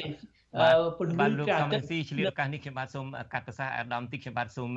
[1.00, 4.70] ពន្លឺព្រះអាទិត្យស៊ីឆ្លៀតឱកាសនេះខ្ញុំបាទសូមកាត់ប្រសាសន៍អាដាមតិចខ្ញុំបាទសូម